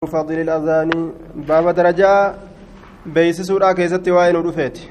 فضل 0.00 0.38
الأذان 0.40 0.90
باب 1.48 1.66
درجة 1.74 2.34
beeysisuudha 3.14 3.74
keessatti 3.78 4.10
waa'ee 4.16 4.32
nu 4.32 4.40
dhufeeti 4.46 4.88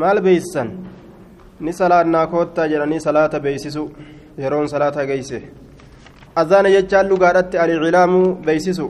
maal 0.00 0.20
beeysisan 0.24 0.70
ni 1.60 1.72
salaannaa 1.80 2.26
koottaa 2.32 2.66
jedhanii 2.72 2.98
salaata 3.04 3.40
beeysisu 3.44 3.84
yeroon 4.44 4.66
salaata 4.72 5.06
geeyse 5.10 5.38
azaana 6.42 6.72
jechaan 6.76 7.08
lugaadhatti 7.12 7.58
alcilaamu 7.64 8.20
beeysisu 8.46 8.86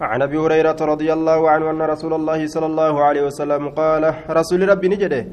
عن 0.00 0.22
ابي 0.22 0.36
هريره 0.38 0.80
رضي 0.92 1.12
الله 1.12 1.50
عنه 1.50 1.70
ان 1.70 1.82
رسول 1.82 2.12
الله 2.14 2.46
صلى 2.46 2.66
الله 2.66 2.94
عليه 3.04 3.22
وسلم 3.28 3.68
قال 3.80 4.04
رسول 4.38 4.68
ربي 4.68 4.88
نجده 4.88 5.26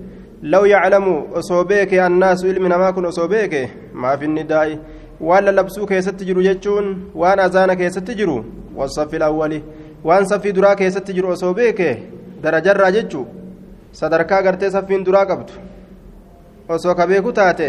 لو 0.44 0.66
يعلم 0.66 1.06
اصوبيك 1.40 1.94
الناس 1.94 2.46
علمنا 2.46 2.78
ما 2.78 2.92
كن 2.92 3.06
اصوبيك 3.06 3.54
ما 3.94 4.16
في 4.16 4.26
النداء 4.26 4.68
ولا 5.28 5.52
لبسوك 5.58 5.92
يستجر 6.00 6.38
جتون 6.48 6.86
وأنا 7.20 7.46
ازانك 7.46 7.80
يستجر 7.88 8.30
والصف 8.78 9.12
الأول 9.20 9.54
waan 10.04 10.26
saffii 10.28 10.52
duraa 10.56 10.76
keessatti 10.76 11.14
jiru 11.18 11.30
osoo 11.34 11.54
beeke 11.58 11.86
darajarraa 12.44 12.92
jechuu 12.96 13.26
sadarkaa 14.00 14.42
gartee 14.48 14.72
saffiin 14.74 15.06
duraa 15.08 15.26
qabdu 15.30 15.54
osoo 16.76 16.96
ka 17.00 17.08
beeku 17.12 17.32
taate 17.38 17.68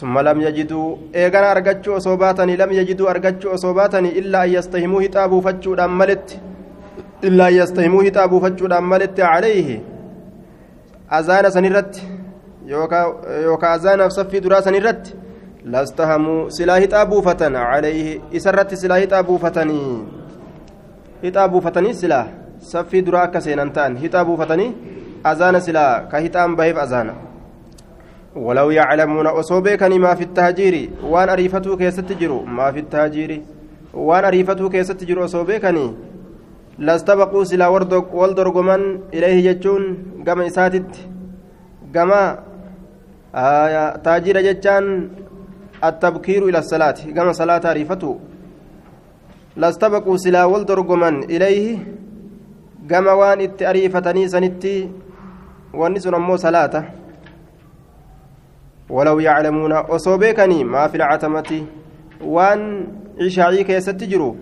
summa 0.00 0.22
lam 0.26 0.42
yajiduu 0.46 0.88
eegana 1.22 1.50
argachuu 1.54 1.94
osoo 2.00 2.16
baatanii 2.24 2.56
lam 2.62 2.72
yajiduu 2.78 3.08
argachuu 3.14 3.54
osoo 3.56 3.72
baatanii 3.80 4.12
illaa 4.20 4.42
an 4.48 4.52
yastahimuu 4.56 5.00
hixaa 5.06 5.28
buufachuudhaan 5.34 5.96
maletti 6.02 6.40
illaa 7.30 7.48
an 7.52 7.56
yastahimuu 7.60 8.04
hixaa 8.08 8.28
buufachuudhaan 8.34 8.84
maletti 8.92 9.22
calayhi 9.22 9.80
azaana 11.20 11.50
sanirratti 11.56 12.08
yookaa 12.68 13.72
azaanaaf 13.72 14.12
saffii 14.18 14.44
duraa 14.48 14.62
sanirratti 14.68 15.16
buufatan 17.10 17.52
calayhi 17.52 18.20
isarratti 18.32 18.76
silaa 18.76 18.98
hixaa 19.04 19.22
buufatanii 19.22 19.98
hixaa 21.22 21.48
buufatanii 21.48 21.94
silaa 21.94 22.26
saffii 22.72 23.02
duraa 23.06 23.22
akka 23.28 23.40
seenan 23.40 23.72
ta'an 23.72 23.96
hixaa 24.02 24.24
buufatanii 24.24 24.72
azaana 25.32 25.60
silaa 25.60 25.92
ka 26.10 26.20
hixaan 26.26 26.56
baheef 26.56 26.78
azaana 26.86 27.14
ولو 28.36 28.70
يعلمون 28.70 29.26
أصوبيكني 29.26 29.98
ما 29.98 30.14
في 30.14 30.24
التهجير 30.24 30.90
وان 31.02 31.28
أريفتو 31.28 31.76
كيست 31.76 32.12
جرو 32.12 32.42
ما 32.42 32.72
في 32.72 32.80
التهجير 32.80 33.42
وان 33.94 34.24
أريفتو 34.24 34.68
كيست 34.68 35.04
جرو 35.04 35.24
أصوبيكني 35.24 35.86
لاستبقوا 36.78 37.44
سلا 37.44 37.68
والدرقمن 38.20 38.82
إليه 39.14 39.52
جتون 39.52 39.82
قم 40.26 40.40
إساتت 40.40 40.92
قم 41.94 42.10
آية 43.34 43.96
تاجير 43.96 44.40
جتان 44.40 44.84
التبكير 45.84 46.48
إلى 46.48 46.58
الصلاة. 46.58 46.94
قم 47.16 47.32
صلاة 47.32 47.70
أريفتو 47.70 48.16
لاستبقوا 49.56 50.16
سلا 50.16 50.44
والدرقمن 50.44 51.24
إليه. 51.24 51.78
قم 52.90 53.06
وان 53.06 53.40
اتأريفتني 53.40 54.28
سنتي. 54.28 54.90
والنسون 55.74 56.14
أمو 56.14 56.36
صلاة. 56.36 56.74
ولو 58.90 59.20
يعلمون 59.20 59.72
أصوبيكني 59.72 60.64
ما 60.64 60.86
في 60.88 60.96
العتمة. 60.96 61.50
وان 62.20 62.86
عشاعي 63.20 63.64
كيست 63.64 63.90
تجرو 63.90 64.36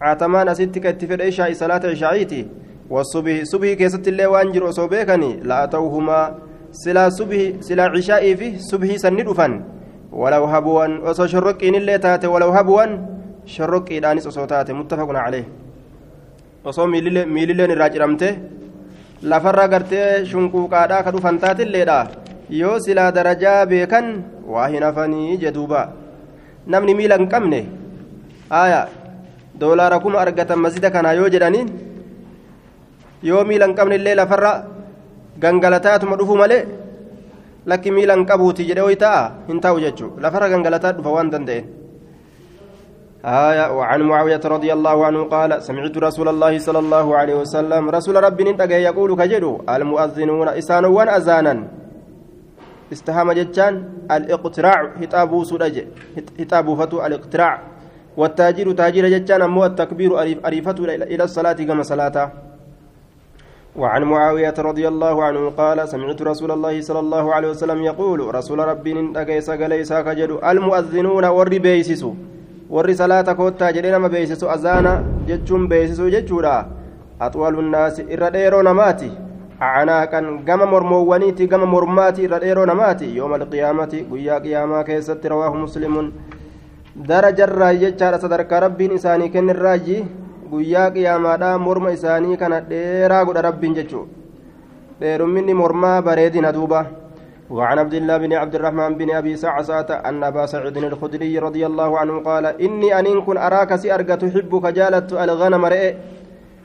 عتمان 0.00 0.48
أستك 0.48 0.86
اتفر 0.86 1.22
عشاعي 1.22 1.54
صلاة 1.54 1.82
عشاعيتي 1.84 2.48
والصبح 2.90 3.42
صبح 3.42 3.72
كيست 3.72 4.08
اللي 4.08 4.26
وانجر 4.26 4.68
أصوبيكني. 4.68 5.36
لا 5.36 5.64
أتوهما. 5.64 6.38
سلا 6.72 7.08
صبح 7.08 7.60
سلا 7.60 7.84
عشائي 7.84 8.36
فيه 8.36 8.58
صبح 8.58 8.96
سندفن 8.96 9.79
ولو 10.12 10.44
هبوا 10.44 11.10
أصو 11.10 11.26
شرقين 11.26 11.74
اللي 11.74 11.98
تاتي 11.98 12.26
ولو 12.26 12.50
هبوا 12.50 12.84
shorroqiidhaanis 13.54 14.26
osoo 14.30 14.46
taate 14.50 14.72
muttafaqun 14.80 15.18
calee 15.24 15.44
osoo 16.70 16.86
miililleen 16.86 17.72
irraa 17.74 17.90
ciramte 17.94 18.28
lafarra 19.30 19.66
gartee 19.72 20.24
shunquuqaadhaa 20.30 21.04
ka 21.04 21.10
dhufan 21.14 21.38
taatilleedha 21.44 21.98
yoo 22.60 22.76
silaa 22.84 23.10
darajaa 23.16 23.66
beekan 23.72 24.06
waa 24.52 24.68
hin 24.72 24.82
hafanii 24.88 25.38
jeduuba 25.42 25.82
namni 26.72 26.94
miila 26.98 27.18
hin 27.20 27.28
qabne 27.34 27.60
aya 28.62 28.80
doolaara 29.60 29.98
kuma 30.04 30.20
argatan 30.24 30.58
masjida 30.66 30.90
kanaa 30.96 31.16
yoo 31.20 31.28
jedhaniin 31.34 31.68
yoo 33.30 33.42
miila 33.50 33.66
hin 33.68 33.76
qabne 33.80 33.94
illee 34.00 34.14
lafarra 34.20 34.52
gangalataatuma 35.42 36.16
dhufu 36.20 36.36
malee 36.42 36.62
lakki 37.70 37.90
miila 37.96 38.16
hin 38.18 38.24
qabuuti 38.30 38.66
jedhe 38.70 38.82
hoy 38.86 38.96
ta'a 39.04 39.20
hin 39.50 39.60
ta'u 39.66 39.80
jechuu 39.84 40.10
lafarra 40.24 40.48
gangalataa 40.54 40.96
dhufa 40.96 41.10
waan 41.18 41.30
danda'een 41.34 41.66
آية 43.24 43.76
وعن 43.76 44.00
معاوية 44.02 44.40
رضي 44.44 44.72
الله 44.72 45.06
عنه 45.06 45.20
قال 45.24 45.62
سمعت 45.62 45.98
رسول 45.98 46.28
الله 46.28 46.58
صلى 46.58 46.78
الله 46.78 47.06
عليه 47.16 47.34
وسلم 47.34 47.90
رسول 47.90 48.16
ربي 48.24 48.44
ننتقى 48.44 48.82
يقول 48.82 49.10
كجدو 49.16 49.52
المؤذنون 49.68 50.48
إسان 50.48 50.84
وان 50.84 51.08
أزانا 51.08 51.54
استهام 52.92 53.32
جتان 53.32 53.74
الاقتراع 54.10 54.78
هتابو 55.00 55.44
سرج 55.44 55.76
هتابو 56.40 56.72
فتو 56.80 56.96
الاقتراع 57.06 57.52
والتاجير 58.16 58.72
تاجير 58.72 59.04
جتان 59.08 59.42
أمو 59.42 59.64
التكبير 59.64 60.10
أريفة 60.46 60.78
إلى 61.12 61.24
الصلاة 61.24 61.52
كما 61.68 61.82
صلاة 61.82 62.16
وعن 63.76 64.02
معاوية 64.02 64.54
رضي 64.58 64.88
الله 64.88 65.24
عنه 65.24 65.50
قال 65.50 65.88
سمعت 65.88 66.22
رسول 66.22 66.50
الله 66.50 66.80
صلى 66.80 67.00
الله 67.00 67.34
عليه 67.34 67.48
وسلم 67.50 67.82
يقول 67.82 68.34
رسول 68.34 68.58
ربي 68.58 68.92
ننتقى 68.94 69.40
سقليسا 69.40 70.02
كجدو 70.02 70.38
المؤذنون 70.50 71.24
والربيسسو 71.24 72.12
warri 72.70 72.94
salaata 72.94 73.34
koottaa 73.34 73.72
jedhee 73.74 73.90
nama 73.90 74.08
beeysisu 74.08 74.50
azaana 74.50 74.90
jechuun 75.28 75.68
beeksisuu 75.70 76.10
jechuudha 76.14 76.66
axwalu 77.26 77.62
nnaasi 77.62 78.04
irra 78.14 78.28
dheeroo 78.30 78.62
namaati 78.62 79.08
acanaaqan 79.68 80.28
gama 80.48 80.66
mormoowwaniiti 80.72 81.48
gama 81.52 81.66
mormaati 81.66 82.22
irra 82.26 82.38
dheeroo 82.44 82.66
namaati 82.70 83.16
yooma 83.16 83.36
alqiyaamati 83.40 84.04
guyyaa 84.10 84.38
qiyaamaa 84.44 84.84
keessatti 84.90 85.32
rawaahu 85.32 85.58
muslimun 85.64 86.12
darajarraa 87.10 87.74
jechaadha 87.82 88.22
sadarkaa 88.26 88.60
rabbiin 88.66 88.94
isaanii 89.00 89.28
kennirraaji 89.34 89.98
guyyaa 90.52 90.90
qiyaamaadha 90.96 91.58
morma 91.66 91.92
isaanii 91.98 92.36
kana 92.36 92.60
dheeraa 92.70 93.24
godha 93.24 93.42
rabbiin 93.48 93.74
jechuu 93.74 94.06
dheerumminni 95.00 95.54
mormaa 95.54 96.02
bareedina 96.02 96.52
duuba. 96.52 96.86
وعن 97.50 97.78
عبد 97.78 97.94
الله 97.94 98.16
بن 98.16 98.32
عبد 98.32 98.54
الرحمن 98.54 98.94
بن 98.94 99.10
أبي 99.10 99.36
سعسعة 99.36 99.90
أن 100.08 100.22
أبا 100.24 100.46
سعيد 100.46 100.76
الخدري 100.76 101.38
رضي 101.38 101.66
الله 101.66 101.98
عنه 101.98 102.14
قال 102.22 102.46
إني 102.46 102.98
أن 102.98 103.20
كن 103.26 103.36
أراك 103.36 103.74
سارك 103.74 104.08
تحبك 104.08 104.66
جالت 104.66 105.12
الغنم 105.12 105.64
رئ 105.66 105.94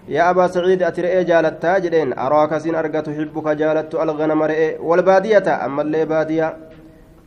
يا 0.08 0.30
أبا 0.30 0.48
سعيد 0.48 0.84
اترئ 0.84 1.24
جالت 1.24 1.62
تاجدين 1.62 2.20
أراك 2.20 2.58
سن 2.58 2.76
ارك 2.76 2.94
تحبك 2.94 3.48
جالت 3.48 3.96
الغنم 3.96 4.44
رئ 4.44 4.78
والبادية 4.88 5.66
أما 5.66 5.82
اللي 5.82 6.06
بادية 6.06 6.48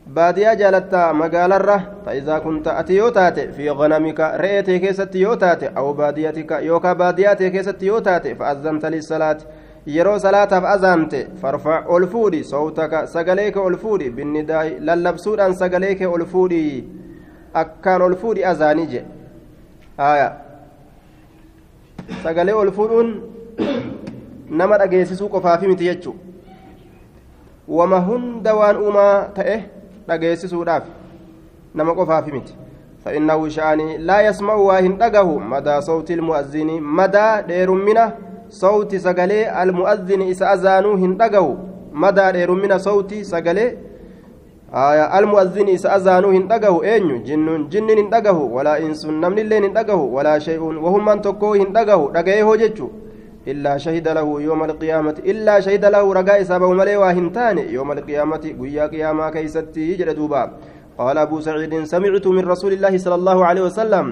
بادية 0.08 0.54
جالت 0.54 0.94
مقال 0.94 1.52
الره 1.52 1.92
فاذا 2.06 2.38
كنت 2.38 2.68
اتيوتات 2.68 3.40
في 3.40 3.70
غنمك 3.70 4.20
رئتي 4.20 4.78
كيست 4.78 5.14
يوتات 5.14 5.62
أو 5.62 5.92
باديتك 5.92 6.52
يوكا 6.52 6.92
بادياتي 6.92 7.50
كيست 7.50 7.82
يوتات 7.82 8.28
فاذنت 8.28 8.86
للصلاه 8.86 9.38
yeroo 9.96 10.18
salaataaf 10.18 10.64
azaante 10.64 11.20
farfac 11.40 11.90
ol 11.90 12.06
fuudhi 12.12 12.44
sawtaka 12.44 13.06
sagalee 13.06 13.50
kee 13.52 13.62
ol 13.68 13.76
fuudhi 13.84 14.10
binnidaa'i 14.16 14.74
lallabsuudhaan 14.88 15.54
sagalee 15.60 15.94
kee 16.00 16.10
ol 16.16 16.24
fuudhi 16.32 16.60
akkaan 17.62 18.02
ol 18.02 18.16
fuudhi 18.22 18.44
azaanii 18.50 18.86
je 18.92 19.02
sagalee 22.24 22.58
ol 22.62 22.70
fuudhuun 22.80 23.10
nama 24.60 24.78
dhageessisuu 24.82 25.28
qofaafi 25.28 25.68
miti 25.72 25.88
jechu 25.90 26.14
wama 27.78 28.00
hunda 28.10 28.54
waan 28.60 28.76
uumaa 28.84 29.16
ta'e 29.40 29.58
dhageessisuudhaaf 30.08 30.84
nama 31.74 31.94
qofaafi 31.94 32.32
miti. 32.32 32.54
فإنه 33.04 33.48
شأني 33.48 33.98
لا 33.98 34.20
يسمع 34.20 34.54
واهن 34.54 34.98
دغه 34.98 35.38
مدى 35.38 35.80
صوت 35.80 36.10
المؤذن 36.10 36.70
مدى 36.82 37.28
ديرمنه 37.48 38.06
صوت 38.50 38.96
سغلي 38.96 39.62
المؤذن 39.62 40.20
إذا 40.22 40.46
أذانوا 40.54 40.94
هندقوا 40.96 41.54
مدى 41.92 42.32
ديرمنا 42.32 42.78
صوت 42.78 43.14
سغلي 43.14 43.66
آية 44.74 45.18
المؤذن 45.18 45.68
إذا 45.76 45.96
أذانوا 45.96 46.32
هندقوا 46.32 46.84
أين 46.84 47.22
جن 47.22 47.68
جن 47.72 47.90
هندقوا 47.98 48.48
ولا 48.56 48.74
إنس 48.84 49.06
نمن 49.06 49.38
اللين 49.38 49.64
هندقوا 49.64 50.06
ولا 50.16 50.38
شيء 50.38 50.60
وهم 50.84 51.04
من 51.04 51.22
تكو 51.22 51.54
هندقوا 51.54 52.10
دقيه 52.16 52.48
جتشو 52.60 52.88
إلا 53.46 53.78
شهد 53.78 54.08
له 54.08 54.42
يوم 54.42 54.64
القيامة 54.64 55.16
إلا 55.24 55.60
شهد 55.60 55.84
له 55.84 56.12
رقاء 56.12 56.42
سبب 56.42 56.70
ملي 56.70 56.96
واهنتان 56.96 57.58
يوم 57.58 57.92
القيامة 57.92 58.44
قيا 58.60 58.86
قياما 58.86 59.30
كيستي 59.30 59.94
جلدوبا 59.94 60.42
قال 60.98 61.18
أبو 61.18 61.40
سعيد 61.40 61.84
سمعت 61.84 62.26
من 62.26 62.44
رسول 62.48 62.72
الله 62.72 62.98
صلى 62.98 63.14
الله 63.14 63.46
عليه 63.46 63.62
وسلم 63.62 64.06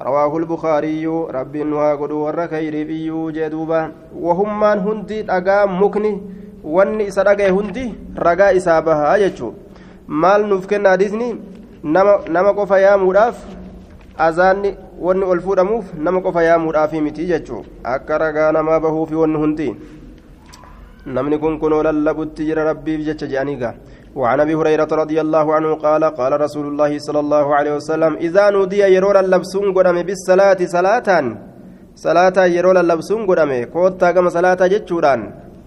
رواه 0.00 0.36
البخاري 0.36 1.06
رب 1.06 1.56
واقد 1.56 2.10
وركير 2.12 2.74
بيو 2.86 3.30
جدوبا 3.30 3.92
وهم 4.16 4.60
من 4.60 4.78
هندي 4.78 5.22
دغا 5.22 5.66
مكني 5.66 6.12
wanni 6.64 7.04
isa 7.04 7.24
dhagaye 7.24 7.50
hundi 7.50 7.94
ragaa 8.16 8.52
isaa 8.52 8.82
bahaa 8.82 9.18
jechuu 9.18 9.52
maal 10.08 10.46
nuuf 10.46 10.66
kenna 10.66 10.90
hadiisni 10.90 11.26
nama 11.82 12.54
qofa 12.54 12.78
yaamuudhaaf 12.80 13.42
azaanni 14.18 14.76
wanni 15.00 15.24
ol 15.24 15.40
fuudhamuuf 15.40 15.94
nama 15.94 16.20
qofa 16.20 16.42
yaamuudhaafi 16.42 17.00
miti 17.00 17.26
jechuu 17.26 17.64
akka 17.94 18.18
ragaa 18.18 18.52
namaa 18.52 18.80
bahuufi 18.80 19.14
wanni 19.14 19.38
hundi 19.42 19.76
namni 21.06 21.38
kun 21.38 21.58
kunoo 21.58 21.82
lallabutti 21.82 22.46
jira 22.48 22.64
rabbiif 22.70 23.00
jecha 23.08 23.26
je'anii 23.26 23.56
gaa 23.56 23.74
وعن 24.14 24.40
ابي 24.40 24.54
هريره 24.54 24.90
رضي 25.02 25.18
الله 25.20 25.46
عنه 25.54 25.70
قال 25.74 26.04
قال 26.04 26.32
رسول 26.40 26.66
الله 26.70 26.92
صلى 26.98 27.20
الله 27.24 27.46
عليه 27.54 27.72
وسلم 27.78 28.12
اذا 28.26 28.50
نودي 28.54 28.82
يرور 28.96 29.16
اللبسون 29.20 29.74
قدم 29.74 29.96
بالصلاه 30.06 30.60
صلاه 30.74 31.08
صلاه 32.04 32.36
يرور 32.56 32.76
اللبسون 32.80 33.20
قدم 33.26 33.50
كوتا 33.74 34.08
كما 34.14 34.30
صلاه 34.36 34.60
جچودان 34.72 35.20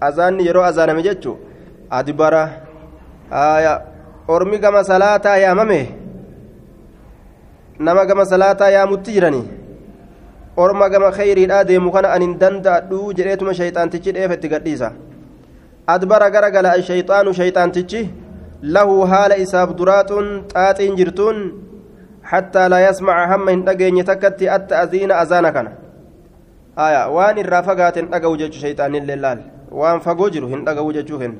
اذان 0.08 0.40
يرو 0.48 0.64
اذان 0.64 0.96
جچو 1.06 1.32
ادبر 1.92 2.34
آية 3.32 3.74
ormi 4.28 4.58
gama 4.58 4.84
salaataa 4.84 5.36
yaamame 5.36 5.94
nama 7.78 8.06
gama 8.06 8.24
salaataa 8.26 8.70
yaamutti 8.76 9.12
jirani 9.16 9.42
orma 10.56 10.88
gama 10.88 11.10
khayriidhaa 11.18 11.64
deemu 11.64 11.92
kana 11.96 12.14
anin 12.16 12.38
danda'adhu 12.38 13.12
jedheetuma 13.18 13.58
shayxaantichi 13.60 14.16
dheefetti 14.16 14.48
gadhiisa 14.54 14.92
adbara 15.86 16.30
gara 16.30 16.50
gala 16.50 16.72
shayxaanu 16.88 17.36
shayxaantichi 17.40 18.02
له 18.62 19.06
حال 19.06 19.32
إساف 19.32 19.72
درات 19.72 20.10
طاطين 20.54 20.94
جرتون 20.98 21.36
حتى 22.22 22.68
لا 22.68 22.88
يسمع 22.88 23.34
هم 23.34 23.48
إن 23.48 23.68
أجين 23.68 24.04
تكتي 24.04 24.54
التأذين 24.56 25.10
أذانا 25.12 25.50
كان 25.50 25.68
آية 26.78 27.02
وان 27.14 27.38
الرافقات 27.38 27.98
إن 27.98 28.14
أجو 28.14 28.36
جج 28.36 28.52
شيطان 28.52 28.94
الليل 28.94 29.24
وان 29.70 29.98
فجوجر 29.98 30.44
هن 30.44 30.68
أجو 30.68 30.90
ججوهن 30.92 31.34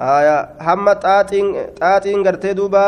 آية 0.00 0.36
هم 0.60 0.92
طاطين 0.92 1.46
طاطين 1.80 2.18
قرتي 2.26 2.52
دوبا 2.52 2.86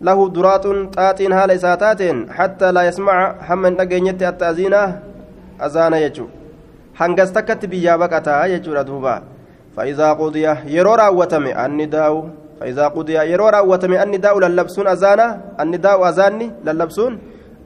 له 0.00 0.28
درات 0.28 0.66
طاطين 0.96 1.34
حال 1.34 1.50
إساتات 1.50 2.02
حتى 2.30 2.72
لا 2.72 2.82
يسمع 2.88 3.34
هم 3.48 3.66
إن 3.66 3.80
أجين 3.80 4.08
التأذين 4.08 4.74
أذانا 5.66 5.98
يجو. 5.98 6.26
هنجز 7.00 7.32
تكتي 7.32 7.66
بيابك 7.66 8.12
أتا 8.12 8.44
يجو 8.44 8.82
دوبا 8.82 9.22
فإذا 9.76 10.12
قضي 10.12 10.46
يرو 10.76 10.94
راوتم 10.94 11.46
النداء 11.46 12.12
فإذا 12.60 12.88
قضي 12.88 13.14
يرو 13.32 13.48
راوتم 13.48 13.92
النداء 13.92 14.38
للبسون 14.38 14.86
أزانا 14.86 15.40
النداء 15.60 16.08
أزاني 16.08 16.46
للبسون 16.64 17.12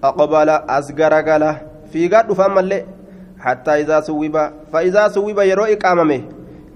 أقبل 0.05 0.49
أزغر 0.51 1.15
قال 1.29 1.45
في 1.93 2.09
قد 2.09 2.41
اللي 2.59 2.85
حتى 3.39 3.71
إذا 3.81 4.01
سوب 4.01 4.37
فإذا 4.73 5.09
سوب 5.09 5.39
يرو 5.39 5.65
إقاممه 5.65 6.21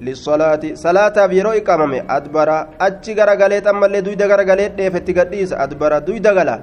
للصلاة. 0.01 0.61
صلاة 0.75 1.17
يرو 1.33 1.51
إقاممه 1.51 2.03
أدبر. 2.11 2.67
أتش 2.81 3.11
غرغلت 3.11 3.67
أما 3.67 3.87
اللي 3.87 4.01
دويد 4.01 4.23
غرغلت 4.23 4.73
ديفت 4.79 5.19
قديس. 5.19 5.53
أدبر. 5.53 5.99
دويد 5.99 6.27
غلا. 6.27 6.61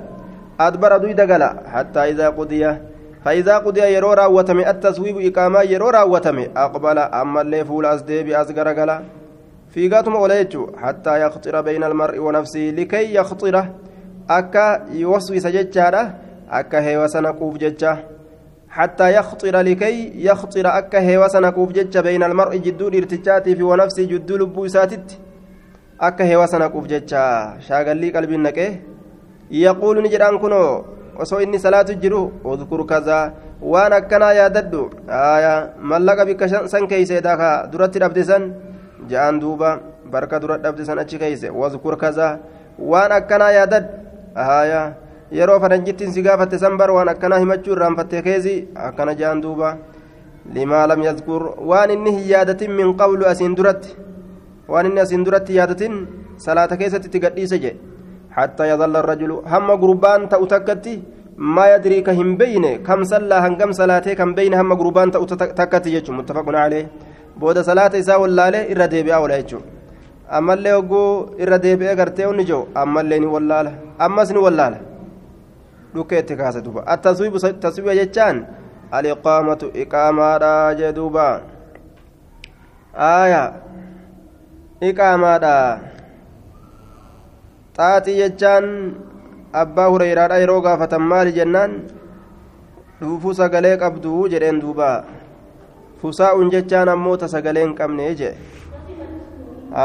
أدبر. 0.60 0.98
دويد 0.98 1.22
غلا. 1.22 1.50
حتى 1.74 2.00
إذا 2.00 2.30
قضي. 2.30 2.64
فإذا 3.26 3.58
قضي 3.58 3.82
يرو 3.82 4.14
راوتم 4.14 4.60
التسويب 4.60 5.18
إقامة 5.28 5.62
يرو 5.62 5.90
راوتم 5.90 6.38
أقبل. 6.58 6.98
أما 6.98 7.42
اللي 7.42 7.66
فول 7.66 7.86
أزديب 7.86 8.30
أزغر 8.30 8.68
قلا 8.68 9.02
في 9.70 9.90
قاتم 9.90 10.16
أوليتشو. 10.16 10.68
حتى 10.78 11.22
يخطر 11.22 11.62
بين 11.62 11.84
المرء 11.84 12.20
ونفسه. 12.20 12.60
لكي 12.78 13.16
يخطر 13.16 13.66
أكا 14.30 14.86
يوسوس 14.92 15.48
ججارة 15.48 16.14
أكا 16.52 16.80
هيوس 16.80 17.16
نقوف 17.16 17.58
ججة 17.58 17.98
حتى 18.78 19.08
يخطر 19.18 19.56
لكي 19.68 19.96
يخطر 20.28 20.66
أكا 20.78 21.00
هيوس 21.00 21.36
نقوف 21.36 21.70
ججة 21.72 22.00
بين 22.02 22.24
المرء 22.24 22.56
جدو 22.66 22.88
الارتجاتي 22.88 23.56
في 23.56 23.64
ونفسه 23.64 24.04
جدو 24.12 24.36
لبو 24.38 24.68
ساتت 24.68 25.08
أكا 26.02 26.24
هيوس 26.30 26.54
نقوف 26.56 26.86
ججة 26.92 27.24
شاقل 27.60 27.98
لي 28.02 28.10
قلبي 28.16 28.38
نكيه 28.38 28.72
يقول 29.52 29.96
نجران 30.04 30.36
كنو 30.40 30.64
osoo 31.22 31.42
inni 31.44 31.60
salaatu 31.60 31.94
jiru 32.02 32.32
udkur 32.44 32.86
kazaa 32.86 33.32
waan 33.62 33.94
akkanaa 33.94 34.34
yaadadhu 34.34 34.90
aya 35.08 35.54
mallaqa 35.78 36.26
bikka 36.26 36.48
san 36.74 36.88
keeyse 36.88 37.22
daka 37.22 37.68
duratti 37.72 38.00
dhabde 38.00 38.24
san 38.24 38.44
ja'an 39.12 39.40
duuba 39.40 39.80
barka 40.12 40.40
dura 40.40 40.58
dhabde 40.58 40.86
san 40.86 41.00
achi 41.00 41.20
keeyse 41.20 41.50
wazkur 41.50 41.98
kazaa 41.98 42.40
waan 42.80 43.12
akkanaa 43.12 43.52
yaadadhu 43.60 43.90
aya 44.36 44.82
yeroo 45.39 45.59
faranjittiin 45.65 46.13
si 46.13 46.23
gaafatte 46.23 46.59
san 46.59 46.77
bar 46.77 46.91
waan 46.91 47.09
akkanaa 47.15 47.43
himachuu 47.45 47.75
irraanfatte 47.77 48.23
keezi 48.29 48.55
akkana 48.89 49.19
ja'an 49.21 49.43
duuba 49.43 49.77
limaa 50.55 50.87
lam 50.87 51.03
yazkur 51.09 51.43
waan 51.73 51.91
inni 51.91 52.17
hin 52.17 52.31
yaadatin 52.35 52.73
min 52.79 52.95
qablu 53.03 53.27
asiin 53.33 53.57
duratti 53.57 53.97
waan 54.69 54.87
inni 54.87 55.01
asiin 55.07 55.27
duratti 55.27 55.59
yaadatin 55.61 56.01
salaata 56.47 56.81
keessatti 56.81 57.09
itti 57.13 57.25
gadhiise 57.27 57.59
jedhe 57.67 57.97
حتى 58.37 58.65
يظل 58.73 58.95
الرجل 59.03 59.33
هم 59.53 59.69
قربان 59.83 60.21
تأو 60.33 60.45
تكتي 60.53 60.95
ما 61.55 61.65
يدري 61.73 61.99
كهم 62.07 62.29
بين 62.43 62.65
كم 62.87 63.01
صلى 63.13 63.37
هنقم 63.45 63.71
صلاته 63.81 64.13
كم 64.21 64.31
بين 64.39 64.55
هم 64.61 64.71
قربان 64.81 65.09
تأو 65.15 65.25
تكتي 65.61 65.91
يجو 65.97 66.13
متفق 66.19 66.47
عليه 66.65 66.87
بود 67.41 67.59
صلاة 67.69 67.93
إساء 68.01 68.21
ولا 68.23 68.47
له 68.53 68.63
إرى 68.73 68.87
ديبئة 68.93 69.19
ولا 69.23 69.37
يجو 69.41 69.61
أما 70.37 70.53
اللي 70.57 70.71
يقول 70.77 71.41
إرى 71.43 71.57
ديبئة 71.65 71.93
قرتي 72.01 72.27
ونجو 72.29 72.61
أما 72.83 73.01
اللي 73.01 73.17
ني 73.23 73.29
ولا 73.35 73.59
له 73.65 73.75
أما 74.07 74.23
سني 74.29 74.41
ولا 74.47 74.67
لوكيت 75.96 76.34
كاسة 76.34 76.60
دوبا 76.60 76.94
التصويب 76.94 77.38
تصويب 77.38 77.88
يجان 77.88 78.46
الإقامة 78.94 79.72
إقامة 79.76 80.38
راجة 80.38 80.90
دوبا 80.90 81.42
آية 82.96 83.44
إقامة 84.84 85.38
xaaxii 87.82 88.18
jechaan 88.22 88.66
abbaa 89.62 89.90
hureyraadha 89.92 90.38
yeroo 90.42 90.62
gaafatan 90.66 91.04
maali 91.12 91.32
jennaan 91.38 91.72
dhuufuu 93.00 93.34
sagalee 93.40 93.78
qabdu 93.84 94.28
jedheen 94.34 94.60
duuba 94.64 94.90
fusaa'uun 96.02 96.52
jechaan 96.56 96.92
ammoo 96.94 97.16
ta 97.22 97.32
sagalee 97.34 97.64
hin 97.66 97.74
qabne 97.80 98.10
jee 98.20 98.34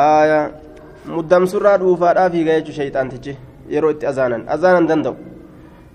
aya 0.01 0.41
muddamsurraa 1.15 1.77
dhuufaadhaa 1.85 2.29
fiiga 2.35 2.59
jechuu 2.59 2.77
shayxaantichi 2.81 3.39
yeroo 3.77 3.95
itti 3.97 4.11
azaanan 4.13 4.45
azaanan 4.57 4.89
danda'u 4.93 5.17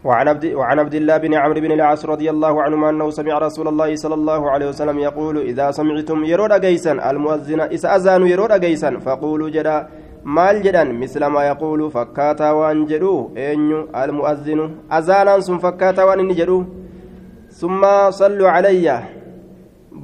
وعن 0.03 0.27
عبد 0.27 0.45
وعن 0.45 0.79
عبد 0.79 0.95
الله 0.95 1.17
بن 1.17 1.33
عمرو 1.33 1.61
بن 1.61 1.71
العاص 1.71 2.05
رضي 2.05 2.29
الله 2.29 2.53
عنهما 2.61 2.89
انه 2.89 3.09
سمع 3.09 3.37
رسول 3.37 3.67
الله 3.67 3.95
صلى 3.95 4.15
الله 4.19 4.41
عليه 4.51 4.67
وسلم 4.69 4.99
يقول 4.99 5.35
اذا 5.37 5.71
سمعتم 5.71 6.23
يرود 6.23 6.53
جيسا 6.61 6.93
المؤذن 7.09 7.61
اذا 7.61 7.95
اذان 7.95 8.21
يرود 8.27 8.53
جيسا 8.65 8.89
فقولوا 9.05 9.49
جدا 9.49 9.77
maal 10.23 10.61
jedhan 10.61 10.93
misla 10.93 11.29
maa 11.33 11.49
yaquulu 11.49 11.89
fakkaataa 11.89 12.53
waan 12.53 12.85
jedhu 12.89 13.13
eenyu 13.45 13.79
almu'azzinu 14.01 14.65
azaanaan 14.97 15.41
sun 15.47 15.59
fakkaataa 15.63 16.05
waan 16.09 16.21
inni 16.23 16.35
jedhu 16.39 16.57
summa 17.61 17.93
salluu 18.19 18.51
calayya 18.55 18.97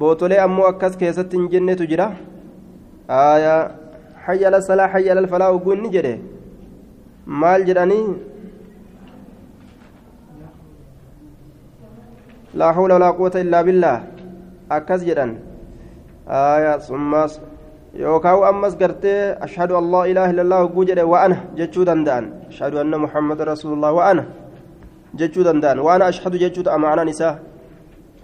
bootolee 0.00 0.40
ammoo 0.46 0.66
akkas 0.70 0.98
keessatti 1.02 1.38
hin 1.38 1.46
jennetu 1.52 1.86
jira 1.92 2.08
aya 3.18 3.54
hayya 4.26 4.48
ala 4.50 4.60
salaa 4.70 4.88
hayya 4.94 5.14
ala 5.14 5.30
falaa 5.34 5.52
ogguu 5.58 5.76
inni 5.78 5.94
jedhe 5.96 6.14
maal 7.44 7.68
jedhanii 7.70 8.02
laa 12.54 12.72
hawla 12.72 12.94
walaa 12.94 13.12
quwata 13.12 13.40
illaa 13.40 13.62
billaah 13.62 14.00
akkas 14.70 15.04
jedhan 15.04 15.36
aya 16.26 16.80
summaas 16.80 17.40
yookaan 17.94 18.44
ammas 18.44 18.76
gartee 18.76 19.36
ashhadu 19.40 19.76
an 19.76 19.90
laa 19.90 20.06
ilaaha 20.06 20.32
illallah 20.32 20.58
hogguu 20.64 20.84
jedhe 20.84 21.02
wa'ana 21.02 21.36
jechuu 21.56 21.84
danda'an 21.84 22.48
ashhadu 22.48 22.80
anna 22.80 22.98
muhammada 22.98 23.44
rasuulullah 23.44 23.92
wa'ana 23.94 24.24
jechuu 25.14 25.44
danda'an 25.44 25.78
waan 25.80 26.02
ashhadu 26.02 26.38
jechuu 26.38 26.62
ta'a 26.62 26.78
ma'anaan 26.78 27.08
isaa 27.08 27.38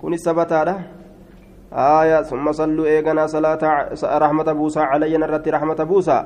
kunis 0.00 0.24
sabataadha 0.24 0.94
آية 1.74 2.22
ثم 2.22 2.52
صلوا 2.52 2.86
إيغنا 2.86 3.26
صلاة 3.26 3.58
رحمة 4.04 4.48
بوسى 4.52 4.80
علي 4.80 5.16
نرتي 5.16 5.50
رحمة 5.50 5.74
بوسى 5.74 6.24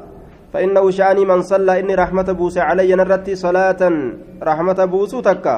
فإنه 0.53 0.91
شأني 0.91 1.25
من 1.25 1.41
صلى 1.43 1.81
إني 1.81 1.95
رحمة 1.95 2.29
بوسى 2.33 2.61
علي 2.61 2.95
نرتي 2.95 3.35
صلاة 3.35 3.81
رحمة 4.43 4.85
بوسى 4.85 5.23
تكا 5.23 5.57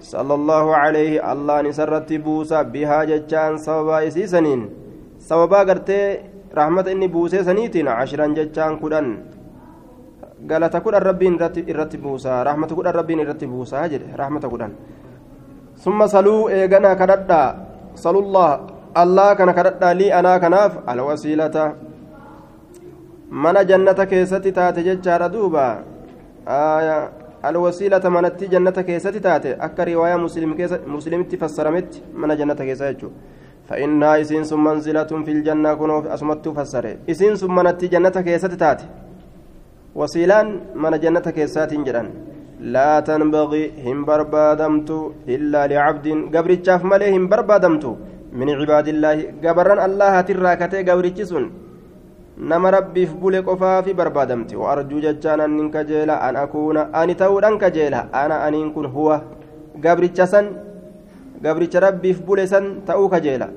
صلى 0.00 0.34
الله 0.34 0.66
عليه 0.76 1.32
الله 1.32 1.56
نسرتي 1.60 2.18
بوسى 2.18 2.64
بها 2.72 3.04
ججان 3.04 3.56
سببا 3.60 4.08
إسيسنين 4.08 4.60
سببا 5.18 5.60
قرتي 5.68 6.30
rahmata 6.50 6.90
inni 6.90 7.06
buusee 7.06 7.44
saniitiin 7.46 7.86
cashiran 7.86 8.34
jechaan 8.34 8.78
kudhan 8.82 9.22
galata 10.50 10.82
kudhan 10.82 11.02
rabbiin 11.02 11.38
irratti 11.66 11.98
buusaa 11.98 12.42
rahmata 12.44 12.74
kudhan 12.74 12.94
rabbiin 12.94 13.22
irratti 13.22 13.46
buusaa 13.46 13.86
jedhe 13.86 14.10
rahmata 14.18 14.50
kudhan 14.50 14.74
summa 15.78 16.10
saluu 16.10 16.50
eeganaa 16.50 16.98
kadhadhaa 16.98 17.48
salullah 17.94 18.66
allah 18.94 19.30
kana 19.38 19.54
kadhadhaa 19.54 19.94
lii 19.94 20.10
anaa 20.10 20.38
kanaaf 20.42 20.82
alwasiilata 20.86 21.64
mana 23.30 23.62
jannata 23.64 24.06
keessatti 24.10 24.50
taate 24.52 24.82
jechaadha 24.82 25.30
duuba 25.30 25.66
alwasiilata 27.42 28.10
manatti 28.10 28.48
jannata 28.54 28.82
keessatti 28.88 29.20
taate 29.20 29.56
akka 29.66 29.84
riwaayaa 29.84 30.22
muslimitti 30.94 31.36
fassarametti 31.42 32.02
mana 32.14 32.36
jannata 32.36 32.64
keessa 32.64 32.92
jechuudha 32.92 33.38
فإنها 33.70 34.20
إسين 34.20 34.42
ثم 34.50 34.64
منزلة 34.64 35.10
في 35.26 35.32
الجنة 35.36 35.74
كنوف 35.80 36.04
أسمت 36.14 36.48
فسر 36.48 36.84
إسين 37.10 37.34
ثم 37.42 37.56
نتي 37.66 37.86
جنة 37.86 38.16
كيست 38.26 38.54
تاتي 38.62 38.86
وسيلان 39.94 40.46
من 40.82 40.94
جنة 41.04 41.26
كيسات 41.36 41.72
جران 41.86 42.08
لا 42.74 42.90
تنبغي 43.08 43.62
هم 43.86 43.98
بربادمت 44.08 44.90
إلا 45.34 45.60
لعبد. 45.70 46.06
قبرتشاف 46.34 46.80
ملي 46.90 47.16
هم 47.16 47.24
بربادمت 47.30 47.84
من 48.38 48.48
عباد 48.58 48.86
الله 48.94 49.16
قبرا 49.44 49.74
الله 49.86 50.14
تراكتي 50.28 50.78
قبرتشسون 50.88 51.44
nama 52.40 52.70
rabbiif 52.70 53.12
bule 53.20 53.42
qofaa 53.42 53.82
fi 53.82 53.92
barbaadamti 53.94 54.56
waarjuu 54.56 55.00
jechaan 55.04 55.40
annin 55.46 55.70
kajeela 55.70 56.14
an 56.26 56.36
akuuna 56.42 56.88
ani 57.00 57.14
ta'uudhaan 57.22 57.58
kajeela 57.58 58.08
ana 58.12 58.38
aniin 58.46 58.72
kun 58.76 58.86
huwa 58.94 59.20
gabricha 59.84 60.26
san 60.26 60.48
gabricha 61.42 61.80
rabbiif 61.86 62.22
bule 62.28 62.46
san 62.46 62.70
ta'uu 62.86 63.08
kajeela 63.14 63.48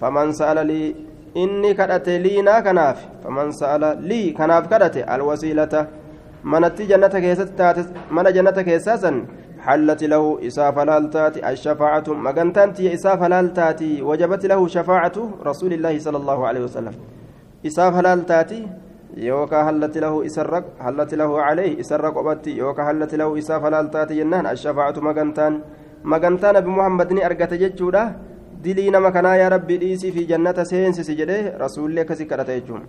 faman 0.00 0.34
sa'ala 0.40 0.64
lii 0.64 0.94
inni 1.44 1.74
kadhate 1.80 2.18
liinaa 2.26 2.60
kanaaf 2.68 3.00
faman 3.22 3.52
sa'ala 3.60 3.94
lii 4.10 4.32
kanaaf 4.40 4.68
kadhate 4.68 5.00
alwasiilata 5.16 5.86
manatti 6.42 6.86
jannata 6.92 7.24
keessatti 7.26 7.56
taate 7.62 7.88
mana 8.10 8.36
jannata 8.38 8.68
keessaa 8.70 8.98
san 9.06 9.18
حلت 9.66 10.02
له 10.04 10.24
إساف 10.46 10.76
لالتاتي 10.78 11.40
الشفاعة 11.50 12.06
مغنتانتي 12.26 12.94
إساف 12.94 13.20
لالتاتي 13.22 14.02
وجبت 14.02 14.46
له 14.46 14.60
شفاعة 14.68 15.16
رسول 15.46 15.72
الله 15.72 15.98
صلى 15.98 16.16
الله 16.16 16.46
عليه 16.46 16.60
وسلم 16.60 16.94
isaaf 17.62 17.94
halaal 17.94 18.24
taati 18.26 18.60
yookaan 19.16 19.64
hallati 19.64 20.00
lahu 20.00 20.22
isarra 20.28 20.60
hallati 20.78 21.16
lahu 21.16 21.40
calee 21.40 21.76
isarra 21.80 22.12
qobatti 22.12 22.58
yookaan 22.58 22.86
hallati 22.90 23.16
lahu 23.16 23.36
isaaf 23.40 23.62
halaal 23.62 23.88
taati 23.88 24.18
jennaan 24.20 24.46
ashafaacatu 24.52 25.00
magantaan 25.08 25.62
magantaa 26.02 26.52
nabi 26.52 26.70
muhammad 26.78 27.12
ni 27.12 27.24
argate 27.28 27.56
jechuudha 27.64 28.04
dilii 28.62 28.90
nama 28.90 29.12
kanaa 29.16 29.36
yaa 29.40 29.48
rabbi 29.56 29.78
dhiisii 29.82 30.12
fi 30.12 30.26
jannata 30.32 30.64
seensisi 30.64 31.16
jedhee 31.20 31.56
rasuulli 31.64 32.00
akkasi 32.04 32.26
kadhata 32.26 32.60
jechuun 32.60 32.84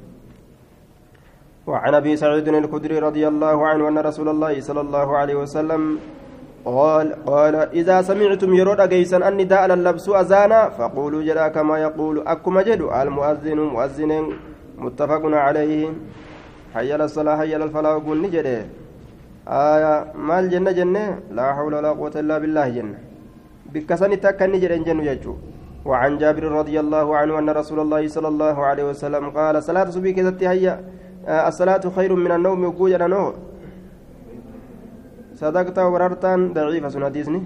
وعن 1.68 1.94
ابي 2.00 2.16
سعيد 2.16 2.48
الخدري 2.48 3.00
رضي 3.00 3.28
الله 3.28 3.68
عنه 3.68 3.88
ان 3.88 3.98
رسول 4.00 4.30
الله 4.30 4.62
صلى 4.64 4.82
الله 4.82 5.18
عليه 5.18 5.36
وسلم 5.36 6.00
قال 6.66 7.26
قال 7.26 7.56
إذا 7.56 8.02
سمعتم 8.02 8.54
يرود 8.54 8.80
أجيسا 8.80 9.28
أن 9.28 9.38
نداء 9.38 9.74
اللبس 9.74 10.10
أذانا 10.10 10.70
فقولوا 10.70 11.22
جلا 11.28 11.48
كما 11.48 11.78
يقول 11.78 12.28
أكما 12.28 12.62
جدو 12.62 12.88
المؤذن 12.92 13.60
مؤذن 13.60 14.12
متفق 14.78 15.24
عليه. 15.26 15.90
حي 16.74 16.96
الصلاة 16.96 17.38
حي 17.38 17.56
الفلاح 17.56 17.94
قل 18.08 18.22
نجده. 18.22 18.66
آية 19.48 19.94
مال 20.28 20.50
جنة 20.50 20.72
جنة. 20.72 21.06
لا 21.32 21.54
حول 21.54 21.74
ولا 21.74 21.90
قوة 21.90 22.16
إلا 22.16 22.38
بالله 22.38 22.70
جنة. 22.70 23.00
بكسن 23.74 24.12
تكن 24.22 24.52
نجد 24.52 24.72
جنة 24.88 25.04
يجو 25.04 25.36
وعن 25.86 26.18
جابر 26.18 26.44
رضي 26.44 26.80
الله 26.80 27.08
عنه 27.18 27.40
أن 27.40 27.50
رسول 27.50 27.80
الله 27.80 28.08
صلى 28.08 28.28
الله 28.28 28.66
عليه 28.66 28.86
وسلم 28.92 29.30
قال 29.30 29.64
صلاة 29.64 29.88
صبي 29.90 30.12
كذا 30.14 30.52
هي 30.52 30.80
الصلاة 31.28 31.84
خير 31.96 32.12
من 32.16 32.32
النوم 32.32 32.64
وقوجنا 32.64 33.08
نور 33.08 33.34
صدقت 35.36 35.80
وبررتان 35.80 36.54
ضعيفة 36.54 36.90
سنة 36.90 37.08
ديزني. 37.10 37.42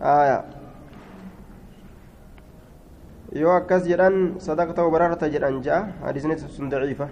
آية. 0.00 0.44
Yoo 3.42 3.52
akkas 3.60 3.82
jedhan 3.90 4.14
sadaqta 4.46 4.80
وبررت 4.86 5.22
jedhan 5.34 5.54
جاء 5.66 5.80
حديثني 6.06 6.34
سن 6.56 6.68
ضعيفة 6.68 7.08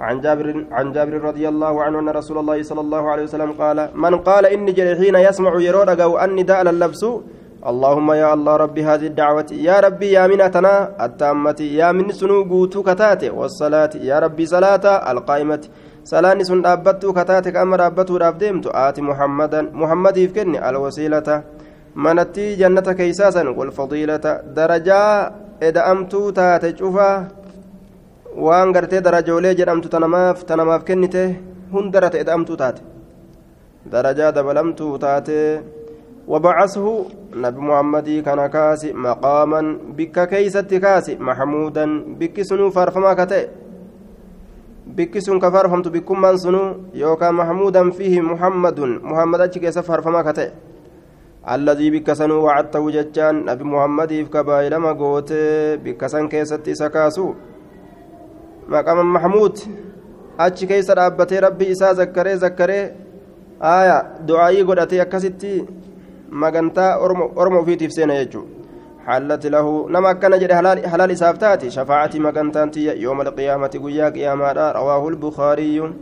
عن 0.00 0.20
جابر 0.24 0.46
عن 0.76 0.92
جابر 0.92 1.14
رضي 1.28 1.44
الله 1.48 1.74
عنه 1.84 1.98
أن 2.02 2.08
رسول 2.08 2.38
الله 2.38 2.58
صلى 2.62 2.80
الله 2.80 3.02
عليه 3.12 3.24
وسلم 3.28 3.50
قال 3.62 3.78
من 3.94 4.14
قال 4.28 4.44
إني 4.46 4.72
جل 4.72 4.96
حين 5.00 5.16
يسمع 5.28 5.52
يرود 5.68 6.00
أو 6.00 6.12
أني 6.24 6.42
داء 6.42 6.60
اللبس 6.62 7.02
اللهم 7.70 8.08
يا 8.22 8.28
الله 8.34 8.54
ربي 8.64 8.82
هذه 8.90 9.06
الدعوة 9.12 9.48
يا 9.68 9.76
ربي 9.86 10.08
يا 10.16 10.26
منتنا 10.26 10.74
التامة 11.04 11.60
يا 11.80 11.88
من 11.96 12.06
سنو 12.20 12.42
قوتو 12.50 12.80
كتاتي 12.88 13.30
والصلاة 13.38 13.92
يا 14.10 14.16
ربي 14.24 14.44
صلاة 14.54 14.84
القائمة 15.12 15.62
salaanni 16.10 16.44
sun 16.44 16.62
dhaabbattuu 16.62 17.12
kataate 17.14 17.52
qaama 17.54 17.76
dhaabbatuudhaaf 17.80 18.38
deemtu 18.38 18.70
aati 18.74 19.02
muhammadan 19.08 19.68
muhammadiif 19.82 20.32
kenni 20.34 20.58
alwasiilata. 20.68 21.42
Manatti 21.94 22.56
jannata 22.56 22.94
keeysaasan 22.94 23.48
walfadiilata 23.56 24.40
darajaa 24.56 25.32
eda'amtuu 25.60 26.32
taate 26.32 26.72
cufaa 26.78 27.28
waan 28.46 28.72
gartee 28.72 29.00
darajoolee 29.06 29.54
jedhamtu 29.54 29.88
tanamaaf 29.88 30.44
tanamaaf 30.44 30.84
kennite 30.84 31.22
hundarata 31.72 32.18
eda'amtuu 32.24 32.56
taate 32.56 32.82
darajaa 33.92 34.32
dabalamtuu 34.32 34.98
taate 34.98 35.38
وبعثه 36.28 36.86
نبي 37.34 37.60
محمد 37.60 38.08
كان 38.26 38.46
كاسي 38.46 38.92
مقاما 38.92 39.78
بك 39.98 40.28
كيست 40.28 40.74
كاسي 40.74 41.18
محمودا 41.18 41.84
بك 42.18 42.42
سنو 42.42 42.70
فارفما 42.70 43.14
كتئ 43.14 43.48
bikki 44.86 45.22
sun 45.22 45.38
ka 45.40 45.50
faarfamtu 45.50 45.90
bikkummaan 45.94 46.36
sunu 46.38 46.90
yookaan 46.94 47.34
mahmuudan 47.34 47.94
fiihi 47.94 48.20
muhammadun 48.20 49.00
muhammad 49.00 49.40
achi 49.46 49.60
keessa 49.62 49.82
faarfamaa 49.82 50.26
ka 50.26 50.32
jechaan 52.92 53.44
nabi 53.44 53.64
muhammadiif 53.64 54.30
ka 54.30 54.44
baay'ilama 54.44 54.94
gootee 54.94 55.76
bikka 55.84 56.08
san 56.08 56.28
keessatti 56.28 56.70
isa 56.70 56.90
kaasu 56.90 57.34
maqama 58.68 59.02
mahmuud 59.02 59.56
achi 60.38 60.66
keessa 60.66 60.94
dhaabbatee 60.94 61.40
rabbii 61.40 61.70
isaa 61.74 61.94
zakkaree 61.94 62.36
zakkaree 62.36 62.84
aaya 63.60 63.96
du'aayii 64.26 64.64
godhatee 64.64 65.00
akkasitti 65.00 65.52
magantaa 66.30 66.98
orma 67.36 67.58
ofiitiif 67.58 67.92
seena 67.92 68.14
jechuudha 68.24 68.62
حلت 69.06 69.46
له 69.46 69.88
نما 69.90 70.12
كان 70.12 70.38
جري 70.38 70.54
حلال 70.54 70.86
حلال 70.86 71.16
سافتاتي 71.18 71.70
شفاعتي 71.70 72.18
مكانتي 72.18 73.02
يوم 73.02 73.20
القيامة 73.20 73.66
قيا 73.84 74.08
قياما 74.08 74.52
رواه 74.52 75.08
البخاري 75.08 75.92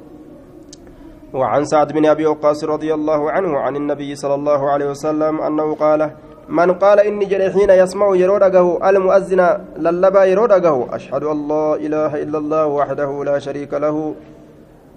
وعن 1.35 1.65
سعد 1.65 1.93
بن 1.93 2.07
أبي 2.07 2.27
وقاص 2.27 2.65
رضي 2.65 2.95
الله 2.95 3.31
عنه 3.31 3.59
عن 3.59 3.77
النبي 3.77 4.15
صلى 4.15 4.35
الله 4.35 4.71
عليه 4.71 4.91
وسلم 4.91 5.41
أنه 5.41 5.75
قال 5.75 6.11
من 6.49 6.73
قال 6.73 7.01
إني 7.01 7.25
جري 7.25 7.51
حين 7.51 7.71
يسمع 7.71 8.17
يرودقه 8.17 8.91
المؤذن 8.91 9.41
للبا 9.79 10.25
يرودقه 10.25 10.97
أشهد 10.97 11.25
أن 11.25 11.49
لا 11.49 11.75
إله 11.75 12.23
إلا 12.23 12.39
الله 12.39 12.67
وحده 12.67 13.25
لا 13.25 13.39
شريك 13.39 13.75
له. 13.75 14.15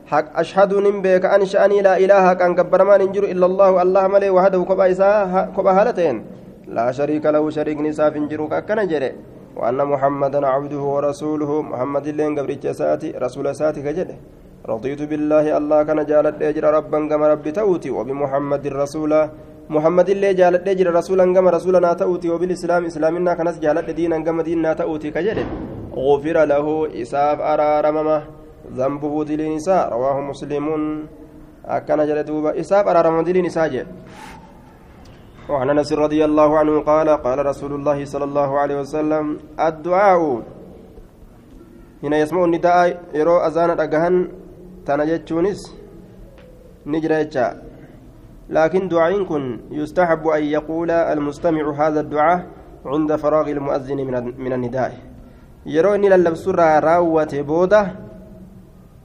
حق 0.06 0.40
أشهد 0.40 0.74
نمبيك 0.74 1.26
أنشأني 1.26 1.82
لا 1.82 1.98
إله 1.98 2.34
كان 2.34 2.56
كبرمان 2.56 3.02
إنجر 3.02 3.24
إلا 3.24 3.46
الله 3.46 3.82
الله 3.82 4.08
ملي 4.08 4.30
وحده 4.30 4.64
كبا 4.64 4.92
إساء 4.92 5.54
كبا 5.58 5.72
هالتين. 5.72 6.26
لا 6.68 6.92
شريك 6.92 7.26
له 7.26 7.50
شريك 7.50 7.78
نساف 7.82 8.14
جروك 8.18 8.54
أكنا 8.54 8.84
جري. 8.84 9.12
وأن 9.56 9.86
محمدا 9.86 10.48
عبده 10.48 10.84
ورسوله 10.94 11.62
محمد 11.62 12.08
اللين 12.08 12.34
ساتي 12.74 13.12
رسول 13.12 13.56
ساتي 13.56 13.82
كجده 13.82 14.16
رضيت 14.64 15.02
بالله 15.12 15.58
الله 15.58 15.84
كان 15.84 16.00
جالت 16.06 16.42
أجر 16.42 16.64
ربا 16.64 17.00
كما 17.10 17.28
ربي 17.28 17.52
توتي 17.52 17.90
وبمحمد 17.92 18.66
الرسول. 18.66 19.12
محمد 19.70 20.10
اللي 20.10 20.34
جالت 20.34 20.68
أجر 20.68 20.88
رسولا 20.96 21.26
كما 21.36 21.50
رسولنا 21.52 21.94
توتي 21.94 22.30
وبالإسلام 22.30 22.86
إسلامنا 22.86 23.34
كنس 23.34 23.60
جالت 23.60 23.90
دينا 23.90 24.24
كما 24.24 24.44
ديننا 24.44 24.74
توتي 24.74 25.12
كجده 25.12 25.46
غفر 25.96 26.38
له 26.52 26.68
إساف 27.02 27.38
أرارمما 27.42 28.18
ذنبه 28.78 29.14
دلين 29.24 29.56
نساء 29.56 29.84
رواه 29.94 30.18
مسلم. 30.32 30.68
أكنا 31.66 32.06
جل 32.06 32.24
دوبا 32.24 32.60
إساف 32.60 32.88
أرارمما 32.88 33.24
دلين 33.24 33.46
نساء 33.46 33.86
وعن 35.50 35.70
أنس 35.70 35.94
رضي 35.94 36.26
الله 36.26 36.50
عنه 36.60 36.80
قال 36.80 37.10
قال 37.10 37.46
رسول 37.46 37.72
الله 37.74 38.06
صلى 38.06 38.24
الله 38.24 38.60
عليه 38.60 38.80
وسلم 38.80 39.40
الدعاء. 39.60 40.42
هنا 42.04 42.18
يسمع 42.18 42.46
النداء 42.46 43.00
يرو 43.14 43.38
اذان 44.84 45.00
دغهن 45.00 45.26
تنجتونس 45.26 45.76
نجريتشا 46.86 47.62
لكن 48.50 48.88
دعاء 48.88 49.24
كن 49.24 49.60
يستحب 49.72 50.28
ان 50.28 50.44
يقول 50.44 50.92
المستمع 50.92 51.88
هذا 51.88 52.00
الدعاء 52.00 52.48
عند 52.86 53.16
فراغ 53.16 53.50
المؤذن 53.50 53.98
من 53.98 54.16
من 54.44 54.54
النداء 54.54 54.92
يرو 55.66 55.96
اني 55.96 56.10
للبسر 56.10 56.56
راوت 56.84 57.36
بوده 57.36 57.82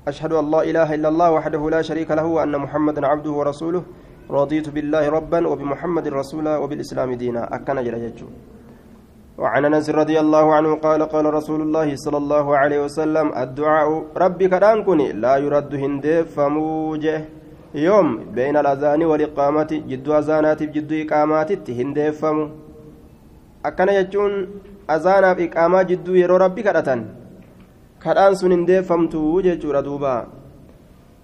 اشهد 0.09 0.33
ان 0.33 0.51
لا 0.51 0.63
اله 0.63 0.95
الا 0.95 1.09
الله 1.09 1.31
وحده 1.33 1.71
لا 1.71 1.83
شريك 1.83 2.11
له 2.11 2.27
وان 2.27 2.59
محمدا 2.59 3.07
عبده 3.07 3.31
ورسوله 3.31 3.83
رضيت 4.31 4.69
بالله 4.69 5.09
ربا 5.09 5.47
وبمحمد 5.49 6.09
رسولا 6.09 6.57
وبالإسلام 6.57 7.15
دينا 7.15 7.55
أكن 7.55 7.85
جل 7.85 8.13
وعن 9.39 9.63
أنس 9.65 9.87
رضي 9.91 10.21
الله 10.21 10.47
عنه 10.55 10.71
قال 10.87 11.01
قال 11.15 11.27
رسول 11.39 11.61
الله 11.63 11.89
صلى 12.05 12.19
الله 12.23 12.47
عليه 12.57 12.81
وسلم 12.85 13.27
الدعاء 13.43 13.89
ربي 14.17 14.47
كدانكني 14.53 15.13
لا 15.23 15.35
يرد 15.45 15.73
هندي 15.75 16.25
فموجه. 16.35 17.19
يوم 17.75 18.09
بين 18.35 18.57
الأذان 18.57 19.01
والإقامة 19.11 19.71
جد 19.91 20.07
أذانات 20.21 20.61
جد 20.75 20.93
إقامات 21.03 21.71
هندي 21.71 22.13
فمو. 22.21 22.45
أكن 23.69 23.89
يجون 23.89 24.33
أذانا 24.91 25.31
في 25.35 25.45
إقامة 25.49 25.83
جد 25.83 26.09
يرو 26.09 26.37
ربي 26.37 26.63
كدتن. 26.67 27.01
kadhaan 27.99 28.35
sun 28.39 28.55
hin 28.55 28.63
deeffamtu 28.67 29.43
jechuudha 29.43 29.83
duuba 29.83 30.31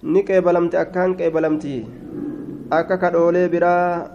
ni 0.03 0.21
qeebalamti 0.27 0.75
akkaan 0.83 1.15
qeebalamti 1.19 1.75
akka 2.77 2.97
kadhoolee 3.03 3.47
biraa 3.53 4.11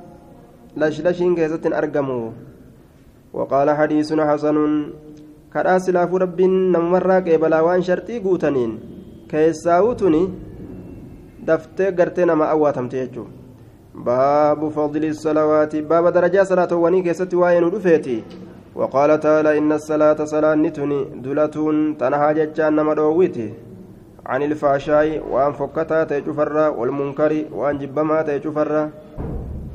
lashlashiin 0.83 1.33
keessatti 1.39 1.71
hin 1.71 1.77
argamu 1.79 2.19
waqaala 3.34 3.76
hadiisun 3.76 4.26
hasanuun 4.32 4.76
kadhaa 5.56 5.80
silaafuu 5.88 6.24
rabbiin 6.26 6.60
namumarraa 6.76 7.22
qeebalaa 7.30 7.64
waan 7.70 7.88
sharxii 7.90 8.20
guutaniin 8.28 8.76
keessaa'uu 9.32 9.96
tuni 10.04 10.22
daftee 11.48 11.92
gartee 12.02 12.26
nama 12.26 12.52
awwaatamte 12.58 13.02
jechuudha 13.02 13.46
باب 13.96 14.70
فضل 14.70 15.06
الصلوات 15.06 15.76
باب 15.76 16.08
درجة 16.08 16.44
صلاة 16.44 16.76
وني 16.76 17.02
كيست 17.02 17.34
وين 17.34 17.64
رفيتي 17.64 18.24
وقال 18.76 19.20
تعالى 19.20 19.58
إن 19.58 19.72
الصلاة 19.72 20.20
صلاة 20.26 20.56
نتني 20.56 21.00
دلة 21.24 21.56
تنهى 22.00 22.34
ججان 22.34 22.76
مدويتي 22.86 23.54
عن 24.26 24.44
الفحشاء 24.44 25.08
وأن 25.32 25.52
فكتا 25.54 26.04
تجفر 26.04 26.58
والمنكر 26.78 27.46
وأن 27.52 27.78
جبما 27.78 28.22
تجفر 28.22 28.90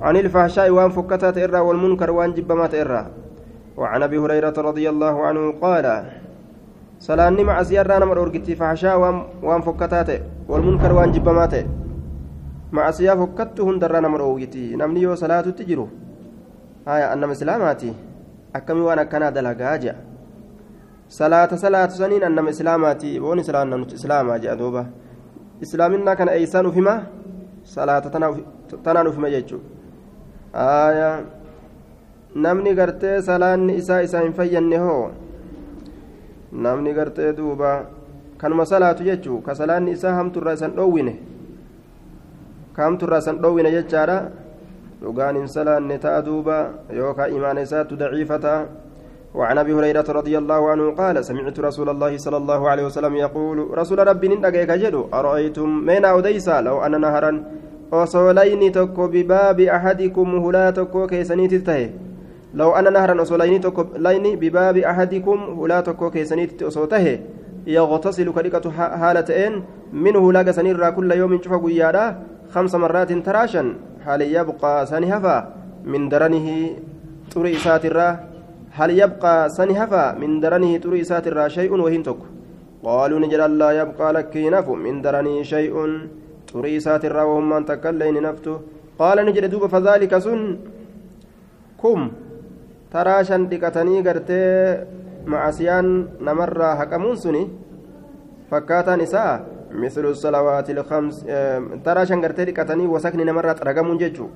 عن 0.00 0.16
الفحشاء 0.16 0.70
وأن 0.70 0.90
فكتا 0.90 1.30
تئرى 1.30 1.61
والمنكر 1.61 2.11
وأن 2.11 2.35
جبما 2.35 2.66
تئرى 2.66 3.06
وعن 3.77 4.03
أبي 4.03 4.17
هريرة 4.17 4.55
رضي 4.58 4.89
الله 4.89 5.15
عنه 5.27 5.44
قال 5.62 5.86
صلاة 7.00 7.29
مع 7.29 7.62
زيارة 7.62 8.00
نمر 8.00 8.22
أرقتي 8.22 8.55
فحشاء 8.55 8.96
وأن 9.44 9.62
فكتا 9.62 10.20
والمنكر 10.48 10.91
وأن 10.94 11.12
جبما 11.12 11.46
تئرى 11.46 11.86
macasiyaa 12.72 13.15
fokkattu 13.17 13.65
hundarraa 13.65 14.01
nama 14.01 14.17
dhoowwiti 14.17 14.77
namni 14.77 15.01
yoo 15.03 15.15
salaatutti 15.15 15.65
jiru 15.65 15.89
haya 16.86 17.12
annama 17.12 17.34
islaamaati 17.34 17.94
akkamii 18.53 18.82
waan 18.88 19.00
akkanaa 19.00 19.32
dalagaa 19.32 19.77
jea 19.77 19.96
salaata 21.08 21.58
salaatu 21.58 21.96
saniin 21.96 22.24
annama 22.24 22.50
islaamaati 22.50 23.20
boon 23.20 23.39
islaamnanuti 23.39 23.96
islaamaa 23.96 24.39
jea 24.39 24.55
duuba 24.55 24.86
islaaminaa 25.62 26.15
kana 26.15 26.36
eeysaan 26.39 26.65
ufima 26.72 26.96
salaata 27.63 28.10
tanaan 28.84 29.08
ufima 29.08 29.29
jechuu 29.29 29.62
haya 30.53 31.10
namni 32.36 32.75
gartee 32.75 33.22
salaanni 33.22 33.75
isaa 33.82 34.01
isaa 34.08 34.22
hin 34.24 34.34
fayyanne 34.34 34.77
hoo 34.77 35.12
namni 36.51 36.94
gartee 36.94 37.34
duuba 37.34 37.86
kanuma 38.38 38.65
salaatu 38.65 39.04
jechuu 39.04 39.42
ka 39.42 39.56
salaanni 39.56 39.92
isaa 39.92 40.15
hamturraa 40.20 40.54
isan 40.60 40.75
dhoowwine 40.80 41.13
kaamturraa 42.75 43.22
san 43.22 43.39
dhoowwina 43.44 43.72
jechaadha 43.72 44.18
dhugaan 45.01 45.38
hin 45.39 45.48
salaanne 45.48 45.98
ta'a 46.08 46.25
duuba 46.25 46.58
yookaan 46.98 47.36
imaana 47.36 47.62
isaattu 47.70 47.96
daciifa 47.96 48.39
ta'a 48.48 48.65
وعن 49.36 49.58
ابي 49.58 49.74
هريره 49.74 50.08
رضي 50.10 50.38
الله 50.38 50.62
عنه 50.72 50.86
قال 50.96 51.25
سمعت 51.25 51.60
رسول 51.60 51.89
الله 51.89 52.18
صلى 52.18 52.38
الله 52.38 52.70
عليه 52.70 52.86
وسلم 52.86 53.15
يقول 53.15 53.77
رسول 53.77 54.08
ربي 54.08 54.27
ندقيك 54.27 54.72
جدو 54.72 55.12
ارايتم 55.13 55.70
من 55.70 56.06
اوديسا 56.06 56.62
لو 56.62 56.80
ان 56.80 57.01
نهرا 57.01 57.32
وصولين 57.92 58.72
تكو 58.72 59.08
بباب 59.08 59.60
احدكم 59.60 60.27
هلا 60.44 60.65
تكو 60.72 61.08
كيسنيت 61.08 61.54
تهي 61.68 61.89
لو 62.55 62.71
ان 62.71 62.93
نهرا 62.93 63.21
وصولين 63.21 63.62
تكو 63.62 63.85
لين 63.97 64.25
بباب 64.39 64.77
أحدكم 64.77 65.38
هلا 65.59 65.81
تكو 65.81 66.09
كيسنيت 66.09 66.63
تهي 66.63 67.19
يغتسل 67.67 68.27
كريكة 68.31 68.65
حالتين 68.71 69.53
منه 69.93 70.24
لاقى 70.33 70.53
سنير 70.53 70.89
كل 70.89 71.12
يوم 71.12 71.41
شوف 71.43 71.53
قيادا 71.65 72.05
خمس 72.53 72.75
مرات 72.75 73.12
تراشا 73.12 73.63
هل 74.05 74.21
يبقى 74.21 74.85
سنهفا؟ 74.85 75.38
من 75.91 76.09
درنه 76.09 76.47
طري 77.35 77.53
ساترا 77.65 78.09
هل 78.77 78.89
يبقى 79.01 79.50
سنهفا؟ 79.50 80.03
من 80.21 80.39
درنه 80.39 80.77
طري 80.77 81.03
ساترا 81.03 81.47
شيء 81.47 81.71
وهين 81.74 82.03
تك 82.03 82.21
قالوا 82.83 83.19
نجل 83.19 83.57
لا 83.57 83.69
يبقى 83.81 84.13
لك 84.13 84.33
نف 84.38 84.67
من 84.69 85.01
درنه 85.01 85.35
شيء 85.43 85.74
طري 86.53 86.79
ساترا 86.79 87.24
وهم 87.24 87.50
من 87.50 87.65
تكلين 87.65 88.21
نفته. 88.27 88.55
قال 89.00 89.17
نجل 89.25 89.43
دوب 89.50 89.65
فذلك 89.74 90.17
سن. 90.17 90.57
كم؟ 91.81 92.01
تراشا 92.95 93.37
دكتني 93.51 93.95
قرتي 94.07 94.43
معسيان 95.31 95.87
نمر 96.27 96.59
حكمون 96.79 97.15
سني 97.23 97.43
فكاتا 98.49 98.95
نساء 99.01 99.31
مثل 99.83 100.05
الصلوات 100.13 100.67
الخمس 100.75 101.15
ترى 101.85 102.01
شنغرتي 102.09 102.43
دقتني 102.49 102.85
وسكن 102.93 103.19
نمرات 103.29 103.59
رقمون 103.67 103.97
ججو 104.01 104.27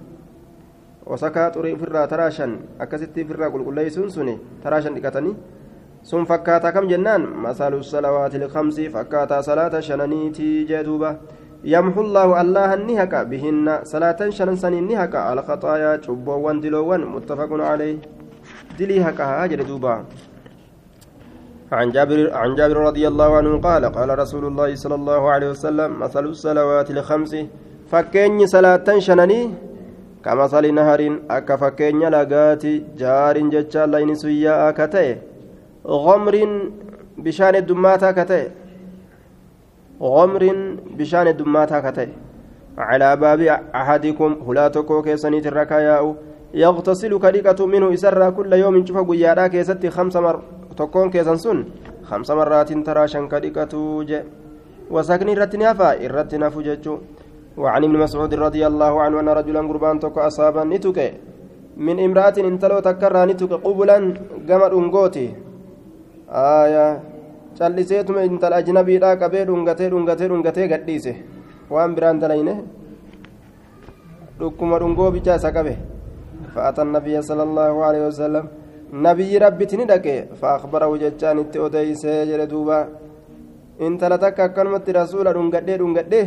وسكا 1.12 1.50
طري 1.56 1.76
فرا 1.80 2.06
تراشن 2.12 2.52
أكستي 2.84 3.22
فرا 3.28 3.48
قل 3.54 3.62
قل 3.66 3.76
ليسون 3.76 4.10
سني 4.16 4.36
sun 6.04 6.24
fakkaata 6.24 6.72
kam 6.72 6.88
jennaan 6.88 7.28
masalu 7.28 7.84
salawaati 7.84 8.40
ilkamsi 8.40 8.88
fakkaataa 8.90 9.44
salaata 9.44 9.82
shananiitii 9.84 10.66
jee 10.70 10.84
duuba 10.84 11.20
yamxu 11.64 12.04
llaahu 12.08 12.40
allahan 12.40 12.88
ni 12.88 12.96
haqa 12.96 13.26
bihinna 13.28 13.84
salaatan 13.84 14.32
shanan 14.32 14.56
saniin 14.56 14.88
ni 14.88 14.96
haqa 14.96 15.28
alkhaxaayaa 15.32 16.00
cubboowwan 16.00 16.64
diloowwan 16.64 17.04
muttafaqun 17.04 17.60
caleyh 17.60 18.00
dilii 18.80 19.06
haqahaa 19.08 19.48
jedhe 19.54 19.70
duuba 19.72 19.96
عن 21.72 21.92
جابر 21.92 22.34
عن 22.34 22.56
جابر 22.56 22.78
رضي 22.78 23.08
الله 23.08 23.30
عنه 23.38 23.62
قال 23.62 23.86
قال 23.86 24.10
رسول 24.20 24.46
الله 24.46 24.76
صلى 24.76 24.96
الله 24.96 25.22
عليه 25.30 25.50
وسلم 25.50 26.00
مثل 26.00 26.26
الصلوات 26.26 26.92
الخمس 26.92 27.34
فكين 27.92 28.48
صلاة 28.48 29.00
شنني؟ 29.00 29.42
كمثل 30.26 30.74
نهر 30.74 31.20
أكا 31.30 31.56
فكين 31.56 32.04
لقات 32.10 32.66
جار 32.98 33.38
جتشا 33.54 33.86
لين 33.86 34.16
سيا 34.16 34.72
كتئ 34.72 35.16
غمر 35.86 36.36
بشان 37.18 37.56
الدماتا 37.56 38.12
كتئ 38.12 38.48
غمر 40.02 40.44
بشان 40.98 41.28
الدماتا 41.28 41.80
كتئ 41.86 42.10
على 42.78 43.16
باب 43.16 43.42
أحدكم 43.76 44.32
هلاتكو 44.48 45.02
كيسنيت 45.02 45.48
الركاياء 45.48 46.16
يغتسل 46.54 47.20
كريكة 47.20 47.66
منه 47.66 47.94
إسرى 47.94 48.32
كل 48.32 48.54
يوم 48.54 48.86
شوف 48.86 48.98
قيادا 49.10 49.48
كيستي 49.48 49.90
خمس 49.90 50.16
مر 50.18 50.38
marraatiin 52.10 52.82
taraa 52.84 53.08
shan 53.08 53.30
ka 53.30 53.38
dhiqatuu 53.38 54.02
je 54.10 54.20
wasakni 54.90 55.32
irratti 55.36 55.58
ni 55.62 55.66
hafa 55.70 55.94
irratti 56.02 56.38
nafu 56.42 56.64
jechuu 56.64 56.98
وعن 57.60 57.84
ابن 57.84 57.98
مسعود 58.00 58.34
رضي 58.34 58.64
الله 58.68 58.94
عنه 59.02 59.20
أن 59.20 59.30
رجلا 59.30 59.62
قربان 59.68 60.00
تك 60.00 60.18
أصابا 60.18 60.64
نتك 60.64 60.98
من 61.78 62.00
امرأة 62.00 62.38
انتلو 62.40 62.80
تكرى 62.80 63.22
نتك 63.30 63.52
قبلا 63.52 63.98
قمر 64.48 64.72
أنقوتي 64.80 65.28
آية 66.32 66.88
calliseetuma 67.60 68.24
intala 68.24 68.56
ajnabiidhaa 68.62 69.16
qabee 69.22 69.44
dhungatee 69.48 69.90
dhungatee 69.92 70.28
dhungatee 70.32 70.68
gadhiise 70.72 71.14
waan 71.74 71.96
biraan 71.96 72.22
dalayne 72.22 72.54
dhukkuma 74.40 74.80
dhungoo 74.80 75.10
bichaa 75.16 75.36
isa 75.42 75.52
qabe 75.58 75.74
alehi 76.58 78.04
wasalam 78.04 78.46
nabiyyi 78.92 79.40
rabbitti 79.40 79.78
ni 79.78 79.86
dhaqe 79.86 80.16
fa'akbarahu 80.42 80.98
jechaan 80.98 81.40
itti 81.40 81.60
odeysee 81.60 82.26
jedhe 82.26 82.48
duuba 82.50 82.88
intala 83.80 84.18
takka 84.18 84.44
akkanumatti 84.50 84.92
rasuula 84.92 85.34
dhungadhee 85.34 85.78
dhungadhee 85.78 86.26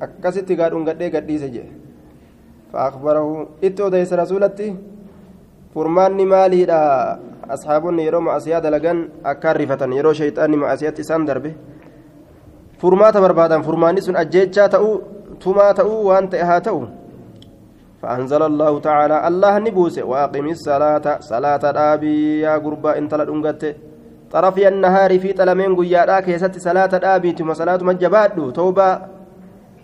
akkasitti 0.00 0.56
gaa 0.56 0.70
dhungadhee 0.70 1.10
gadhiise 1.10 1.48
jedhe 1.50 1.72
fa'akbarahu 2.72 3.60
itti 3.62 3.82
odeyse 3.82 4.16
rasuulatti 4.16 4.68
furmaanni 5.74 6.26
maaliidha 6.26 6.78
asxaabonni 7.48 8.04
yeroo 8.06 8.20
ma'asiyaa 8.20 8.60
dalagan 8.60 8.98
akkaan 9.24 9.56
rifatan 9.56 9.92
yeroo 9.98 10.14
shayxaanni 10.20 10.56
ma'asiyatti 10.62 11.04
isaan 11.06 11.26
darbe 11.26 11.50
furmaata 12.80 13.20
barbaadan 13.20 13.64
furmaanni 13.68 14.02
sun 14.02 14.16
ajjeechaa 14.22 14.68
ta'uu 14.68 14.94
tumaa 15.44 15.72
ta'uu 15.74 16.00
waan 16.08 16.28
ta'e 16.32 16.44
haa 16.50 16.60
ta'u 16.60 16.80
فأنزل 18.02 18.42
الله 18.42 18.72
تعالى 18.80 19.16
الله 19.28 19.58
نبوس 19.58 19.98
وأقم 19.98 20.46
الصلاة 20.48 21.06
صلاة 21.20 21.62
الآبي 21.70 22.40
يا 22.40 22.54
قربا 22.64 22.98
إن 22.98 23.08
تلا 23.08 23.24
طرفي 24.32 24.68
النهار 24.68 25.18
في 25.18 25.32
تلمين 25.32 25.76
قيادا 25.76 26.20
كيست 26.20 26.54
صلاة 26.58 26.92
الآبي 27.00 27.32
ثم 27.32 27.50
صلاة 27.54 27.80
مجبات 27.82 28.32
توبة. 28.58 28.88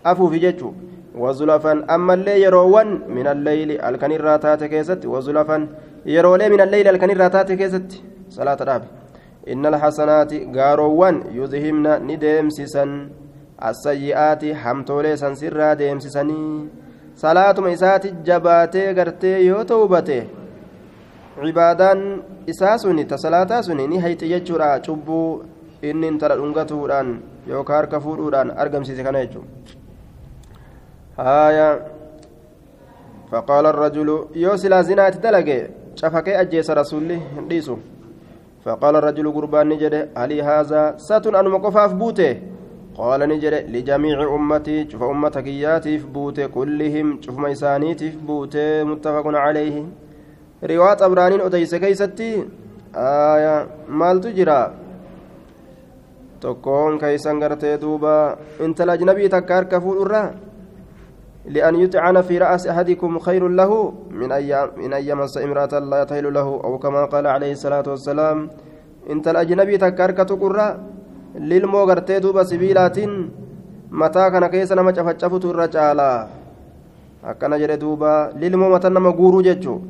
أفو 0.05 0.29
في 0.29 0.37
ججو. 0.39 0.69
وزلفا 1.17 1.73
أما 1.95 2.13
الليل 2.13 2.43
يروان 2.43 2.89
من 3.09 3.27
الليل 3.27 3.81
الكن 3.81 4.11
الراتات 4.11 4.63
كيست. 4.63 5.01
وزلفا 5.05 5.67
يرولي 6.05 6.49
من 6.49 6.61
الليل 6.61 6.87
الكن 6.87 7.09
الراتات 7.09 7.51
كيست. 7.51 7.89
صلاة 8.29 8.57
الآبي 8.61 8.87
إن 9.51 9.65
الحسنات 9.65 10.33
قاروان 10.57 11.15
يذهبن 11.39 11.85
ندمسسا 12.09 12.85
السيئات 13.69 14.43
حمتولي 14.61 15.17
سنسرا 15.17 15.73
ديمسسني 15.73 16.41
salaatuma 17.23 17.71
isaati 17.71 18.13
jabaatee 18.23 18.93
gartee 18.93 19.37
yoo 19.45 19.63
ta'u 19.63 19.87
bate 19.87 20.17
cibaadaan 21.43 22.01
isaa 22.47 22.77
suni 22.77 23.05
ta 23.05 23.17
salaataa 23.17 23.63
suni 23.63 23.87
ni 23.87 23.97
hayxe 23.99 24.27
jechuudha 24.27 24.79
cubbuu 24.85 25.43
inni 25.81 26.17
tara 26.17 26.35
dhungatuudhaan 26.35 27.09
yookaan 27.47 27.77
harka 27.77 27.99
fuudhuudhaan 27.99 28.51
argamsiise 28.57 29.03
kana 29.03 29.25
jechuudha. 29.25 29.49
Haaya. 31.17 31.79
Faqaala 33.31 33.71
rajulu 33.71 34.15
yoo 34.35 34.57
silaa 34.57 34.83
zinaati 34.83 35.19
dalage 35.19 35.57
cafakee 36.01 36.37
ajjeesa 36.37 36.73
rasuulli 36.73 37.19
hin 37.19 37.49
dhiisu. 37.49 37.77
Faqaala 38.63 39.01
rajulu 39.07 39.31
gurbaanni 39.33 39.77
jedhe 39.77 40.01
halii 40.15 40.41
haazaa 40.41 40.97
satun 40.97 41.35
anuma 41.35 41.59
qofaaf 41.59 41.93
buute. 41.93 42.29
قال 42.97 43.19
نجد 43.29 43.53
لجميع 43.75 44.35
أمتي 44.35 44.89
شوف 44.89 45.03
أمتك 45.03 45.47
ياتيف 45.47 46.05
بوت 46.05 46.39
كلهم 46.41 47.21
شوف 47.21 47.35
ميسانيتيف 47.39 48.15
بوت 48.15 48.57
متفق 48.57 49.27
عليه. 49.27 49.83
رواية 50.63 50.99
أبرانين 51.05 51.41
أديس 51.41 51.75
كيستي. 51.75 52.45
آية 52.95 53.67
مال 53.89 54.21
تجرى. 54.21 54.71
tokkoon 56.45 56.99
keeysan 57.01 57.39
gartee 57.39 57.77
duuba 57.81 58.37
intala 58.61 58.93
ajnabii 58.93 59.29
takka 59.29 59.55
harka 59.55 59.81
fuudhurraa 59.81 60.33
لأن 61.45 61.75
يطعن 61.75 62.21
في 62.21 62.37
رأس 62.37 62.67
أحدكم 62.67 63.19
خير 63.19 63.47
له 63.47 63.93
من 64.09 64.31
أن 64.31 64.69
من 64.77 64.93
أن 64.93 65.03
يمس 65.09 65.37
امرأة 65.37 65.79
لا 65.79 66.01
يطهل 66.01 66.33
له 66.33 66.47
أو 66.63 66.77
كما 66.77 67.05
قال 67.05 67.27
عليه 67.27 67.51
الصلاة 67.51 67.85
والسلام 67.87 68.49
إنت 69.09 69.27
الأجنبي 69.27 69.77
تكاركة 69.77 70.35
قرة 70.35 70.79
lilmoo 71.39 71.85
gartee 71.85 72.19
duuba 72.21 72.45
sibiilaatiin 72.45 73.31
mataa 73.89 74.31
kana 74.31 74.49
keessa 74.49 74.75
nama 74.75 74.93
cafacafutu 74.93 75.49
irra 75.49 75.67
caalaa 75.67 76.27
akkana 77.23 77.57
jedhe 77.59 77.77
duuba 77.77 78.29
lilmoo 78.39 78.69
mataa 78.69 78.89
nama 78.89 79.11
guuruu 79.11 79.41
jechuu 79.41 79.81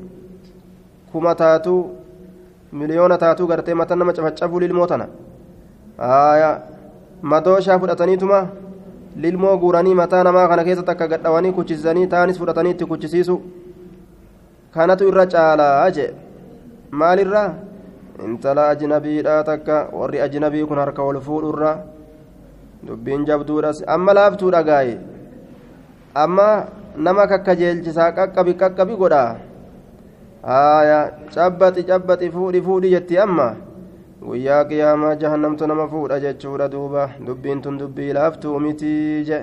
kuma 1.11 1.35
taatu 1.35 1.75
miliyoona 2.71 3.17
taatu 3.17 3.47
gartee 3.47 3.73
mataa 3.73 3.95
nama 3.95 4.13
cafacafuu 4.13 4.59
lilmoo 4.59 4.87
tana. 4.87 5.07
Madooshaa 7.21 7.79
fudhataniituma 7.79 8.47
lilmoo 9.15 9.57
guuranii 9.57 9.93
mataa 9.95 10.23
namaa 10.23 10.47
kana 10.47 10.63
keessa 10.63 10.83
takka 10.83 11.07
gadhawanii 11.07 11.51
kuchisanii 11.51 12.07
taanis 12.07 12.37
fudhatanii 12.39 12.71
itti 12.71 12.85
kuchisiisu. 12.85 13.41
Kanatu 14.73 15.07
irra 15.07 15.25
caalaa 15.25 15.91
jee. 15.91 16.11
Maalirraa 16.91 17.53
intala 18.23 18.69
ajnabiidha 18.69 19.43
takka 19.43 19.89
warri 19.91 20.21
ajnabii 20.21 20.65
kun 20.65 20.77
harka 20.79 21.03
wal 21.03 21.19
fuudhurra 21.19 21.71
dubbiin 22.87 23.25
jabduudhas 23.25 23.83
amma 23.87 24.13
laaftuudha 24.13 24.63
gaaye 24.63 24.97
amma 26.23 26.47
nama 26.97 27.27
kakkajeelchisaa 27.27 28.11
qaqqabi 28.17 28.53
qaqqabi 28.61 28.95
godha 28.95 29.23
haaya 30.43 30.99
cabbaxi 31.35 31.83
cabbaxi 31.89 32.29
fuudhi 32.35 32.61
fuudhi 32.61 32.93
jetti 32.95 33.19
amma 33.25 33.47
guyyaa 34.23 34.63
qiyaamaa 34.69 35.15
jahannamtu 35.23 35.67
nama 35.67 35.87
fuudha 35.87 36.19
jechuudha 36.19 36.69
duuba 36.71 37.09
dubbiin 37.27 37.61
tun 37.61 37.77
dubbii 37.81 38.13
laaftuu 38.19 38.59
mitii 38.59 39.25
je 39.27 39.41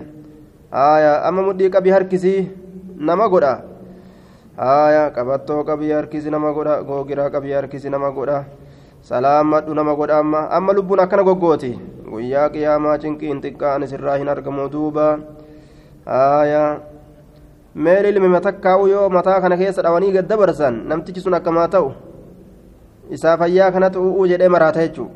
haaya 0.78 1.12
amma 1.28 1.42
mudhii 1.48 1.70
qabii 1.76 1.94
harkisii 1.96 2.40
nama 2.96 3.28
godha 3.28 3.52
haaya 4.56 5.04
qabattoo 5.16 5.61
qabii 5.68 5.92
harkisi 5.98 6.30
nama 6.30 6.52
godha 6.56 6.82
googiraa 6.88 7.30
qabii 7.37 7.52
harkisi 7.58 7.90
nama 7.90 8.11
godha 8.11 8.44
salaamadhu 9.03 9.75
nama 9.75 9.95
godha 9.95 10.19
amma 10.23 10.47
amma 10.51 10.73
lubbuun 10.73 11.01
akkana 11.01 11.23
goggooti. 11.27 11.73
Guyyaa 12.11 12.49
qiyaamaa 12.55 12.99
cinqiin 13.03 13.43
xiqqaan 13.43 13.83
isirraa 13.83 14.17
hin 14.21 14.29
argamu 14.29 14.69
duuba. 14.71 15.19
Haaya. 16.07 16.81
Meel 17.75 18.05
ilmi 18.05 18.29
matakkaa'u 18.29 18.87
yoo 18.87 19.09
mataa 19.09 19.41
kana 19.41 19.57
keessa 19.57 19.83
dhawanii 19.83 20.12
gad 20.12 20.29
dabarsan 20.29 20.85
namtichi 20.88 21.21
sun 21.25 21.35
akkamaa 21.35 21.69
ta'u? 21.69 21.93
Isaa 23.11 23.37
fayyaa 23.41 23.71
kanatu 23.73 24.03
u'uu 24.09 24.27
jedhee 24.29 24.49
maraata 24.49 24.85
jechuudha 24.85 25.15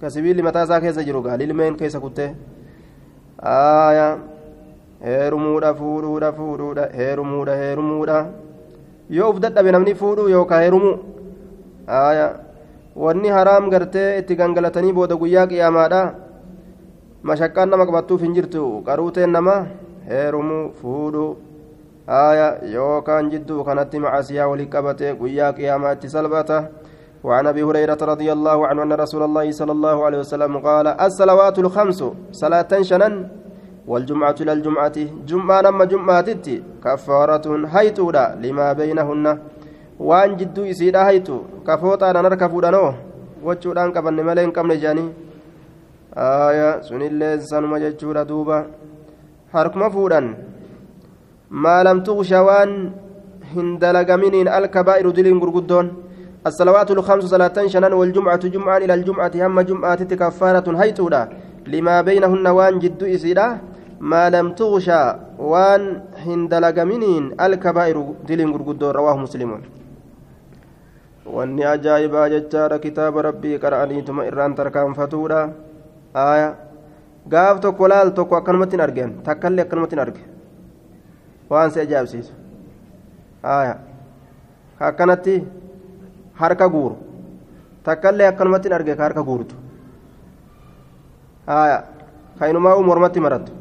ka 0.00 0.10
sibiilli 0.10 0.42
mataa 0.42 0.64
isaa 0.68 0.80
keessa 0.84 1.04
jiru 1.06 1.22
gaali 1.22 1.44
ilmeen 1.48 1.76
keessa 1.80 2.00
kuttee. 2.00 2.34
Aaya 3.42 4.18
heerumuudha 5.00 5.74
fuudhuudha 5.74 6.32
fuudhuudha 6.32 6.88
heerumuudha 6.98 7.56
heerumuudha. 7.56 8.18
Yoo 9.10 9.30
uf 9.30 9.40
dadhabe 9.40 9.72
namni 9.72 9.94
fuudhuu 9.94 10.28
yookaan 10.28 10.62
heerumuu 10.62 10.94
aaya 11.88 12.26
wanni 12.96 13.28
haraam 13.28 13.70
gartee 13.70 14.18
itti 14.18 14.36
gangalatanii 14.36 14.92
booda 14.92 15.16
guyyaa 15.16 15.46
qiyaamaadha 15.46 16.02
mashaqqaan 17.22 17.70
nama 17.70 17.86
qabattuuf 17.86 18.22
hin 18.22 18.34
jirtu 18.34 18.82
qaruuteen 18.86 19.32
nama 19.32 19.56
heerumuu 20.08 20.70
fuudhuu. 20.82 21.32
آية 22.08 22.74
يوكان 22.74 23.30
جدو 23.30 23.64
كانت 23.64 23.96
معاسيا 23.96 24.44
ولقبته 24.44 25.12
قيا 25.12 25.50
قيامات 25.50 26.06
سلبته 26.06 26.60
وعن 27.24 27.46
أبي 27.46 27.62
هريرة 27.62 27.98
رضي 28.02 28.32
الله 28.32 28.66
عنه 28.66 28.82
أن 28.82 28.92
رسول 28.92 29.22
الله 29.22 29.50
صلى 29.50 29.72
الله 29.72 30.04
عليه 30.04 30.18
وسلم 30.18 30.58
قال 30.58 30.86
الصلوات 30.86 31.58
الخمس 31.58 32.04
صلاة 32.32 32.72
شنن 32.82 33.14
والجمعة 33.86 34.34
إلى 34.40 34.52
الجمعة 34.52 34.96
جمعة 35.26 35.60
نما 35.60 35.84
جمعة 35.84 36.28
كفارة 36.84 37.46
هيتودا 37.74 38.24
لما 38.42 38.72
بينهن 38.72 39.38
waan 40.10 40.36
jidduu 40.42 40.68
isiidha 40.74 41.08
haytu 41.08 41.40
kafooxaadhaan 41.66 42.30
harka 42.30 42.52
fuudhanoo 42.54 42.88
wachuudhaan 43.48 43.92
qabanne 43.98 44.22
malee 44.30 44.46
hin 44.46 44.56
qabne 44.60 44.78
jedhanii 44.84 45.10
sunillee 46.88 47.34
sanuma 47.50 47.82
jechuudha 47.84 48.24
duuba. 48.24 48.64
Harkuma 49.52 49.90
fuudhan. 49.90 50.34
لم 51.52 51.98
تغش 52.02 52.32
وان 52.32 52.90
هندلق 53.56 54.10
منين 54.10 54.48
الكبائر 54.48 55.10
دلين 55.10 55.38
غرغدون 55.38 55.86
الصلوات 56.46 56.90
الخمس 56.90 57.24
صلاة 57.24 57.66
شنان 57.66 57.92
والجمعة 57.92 58.44
جمعة 58.54 58.76
إلى 58.76 58.94
الجمعة 58.94 59.32
هم 59.36 59.60
جمعة 59.60 60.04
كفارة 60.04 60.82
هيتودا 60.82 61.22
لما 61.66 62.00
بينهن 62.00 62.46
وان 62.46 62.78
جد 62.78 63.02
إسيدا 63.02 63.58
ما 64.00 64.30
لم 64.30 64.52
تغش 64.52 64.88
وان 65.38 65.82
هندلق 66.24 66.76
منين 66.82 67.24
الكبائر 67.40 67.96
دلين 68.28 68.48
رواه 68.82 69.16
مسلمون 69.16 69.81
wanni 71.36 71.64
ajaa'ibaa 71.74 72.26
jechaadha 72.34 72.78
kitaaba 72.84 73.22
rabbii 73.28 73.58
qara'aniituma 73.64 74.26
irraan 74.30 74.54
tarkaanfatuudha 74.58 75.40
aaya 76.24 76.48
gaaf 77.34 77.60
tokko 77.64 77.88
laal 77.92 78.10
tokko 78.18 78.34
akkanumatti 78.40 78.76
hin 78.76 78.84
argen 78.86 79.10
takkallee 79.28 79.64
akkanumatti 79.64 79.94
hin 79.96 80.02
arge 80.04 80.22
waan 81.52 81.70
si 81.76 81.80
ajaa'ibsiisu 81.84 82.32
haaya 83.46 83.74
ka 84.78 84.84
akkanatti 84.92 85.34
harka 86.42 86.68
guuru 86.74 86.96
takkallee 87.88 88.28
akkanumatti 88.32 88.68
hin 88.68 88.76
arge 88.80 88.96
ka 89.00 89.02
harka 89.06 89.22
guurtu 89.30 89.54
haaya 91.46 91.78
ka 92.38 92.48
inumaa 92.52 92.76
uu 92.76 92.84
mormatti 92.90 93.20
marattu 93.28 93.52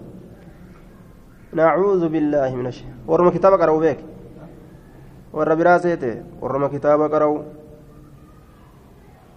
nacuudhu 1.62 2.10
billaahi 2.18 2.56
min 2.60 2.68
ash 2.74 2.84
warruma 3.08 3.32
kitaaba 3.38 3.58
qara'u 3.64 3.80
beek 3.86 4.00
warra 5.40 5.56
biraa 5.64 5.80
seete 5.88 6.12
warruma 6.42 6.70
kitaaba 6.76 7.10
qara'u 7.16 7.36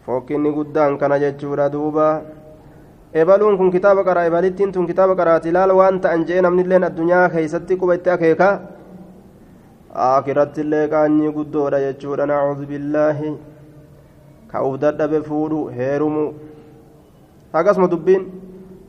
fokkinni 0.06 0.52
guddaan 0.52 0.98
kana 0.98 1.18
jechuudha 1.18 1.72
duuba. 1.72 2.22
Ebaluun 3.14 3.56
kun 3.56 3.70
kitaaba 3.70 4.04
qaraa 4.04 4.26
ebalittiin 4.28 4.72
tun 4.72 4.86
kitaaba 4.86 5.16
qaraati 5.16 5.48
ilaal 5.48 5.70
waan 5.70 6.00
ta'an 6.00 6.26
jee 6.28 6.40
namnilleen 6.42 6.84
addunyaa 6.84 7.28
keeysatti 7.30 7.76
quba 7.76 7.94
itti 7.94 8.10
akeeka. 8.10 8.48
Akirattillee 9.94 10.88
qaanyii 10.88 11.32
guddoodha 11.32 11.78
jechuudha. 11.80 12.26
Nacuudu 12.26 12.66
billaahi. 12.66 13.30
Ka 14.50 14.62
uf 14.66 14.80
dadhabe 14.80 15.22
fuudhu 15.22 15.68
heerumu. 15.70 16.34
Akkasuma 17.52 17.88
dubbiin 17.88 18.26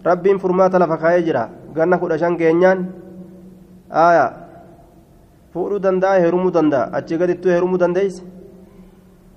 rabbiin 0.03 0.39
furmaata 0.39 0.79
lafa 0.79 0.97
kaayee 0.97 1.23
jira. 1.23 1.49
Ganna 1.75 1.97
kudha 1.97 2.17
shan 2.17 2.37
keenyaan. 2.37 2.87
Aya 3.89 4.33
fuudhuu 5.53 5.79
danda'a 5.79 6.19
heerumuu 6.19 6.51
danda'a. 6.51 6.89
Achi 6.97 7.17
gadittuu 7.17 7.51
heerumuu 7.51 7.77
dandeeyse 7.77 8.23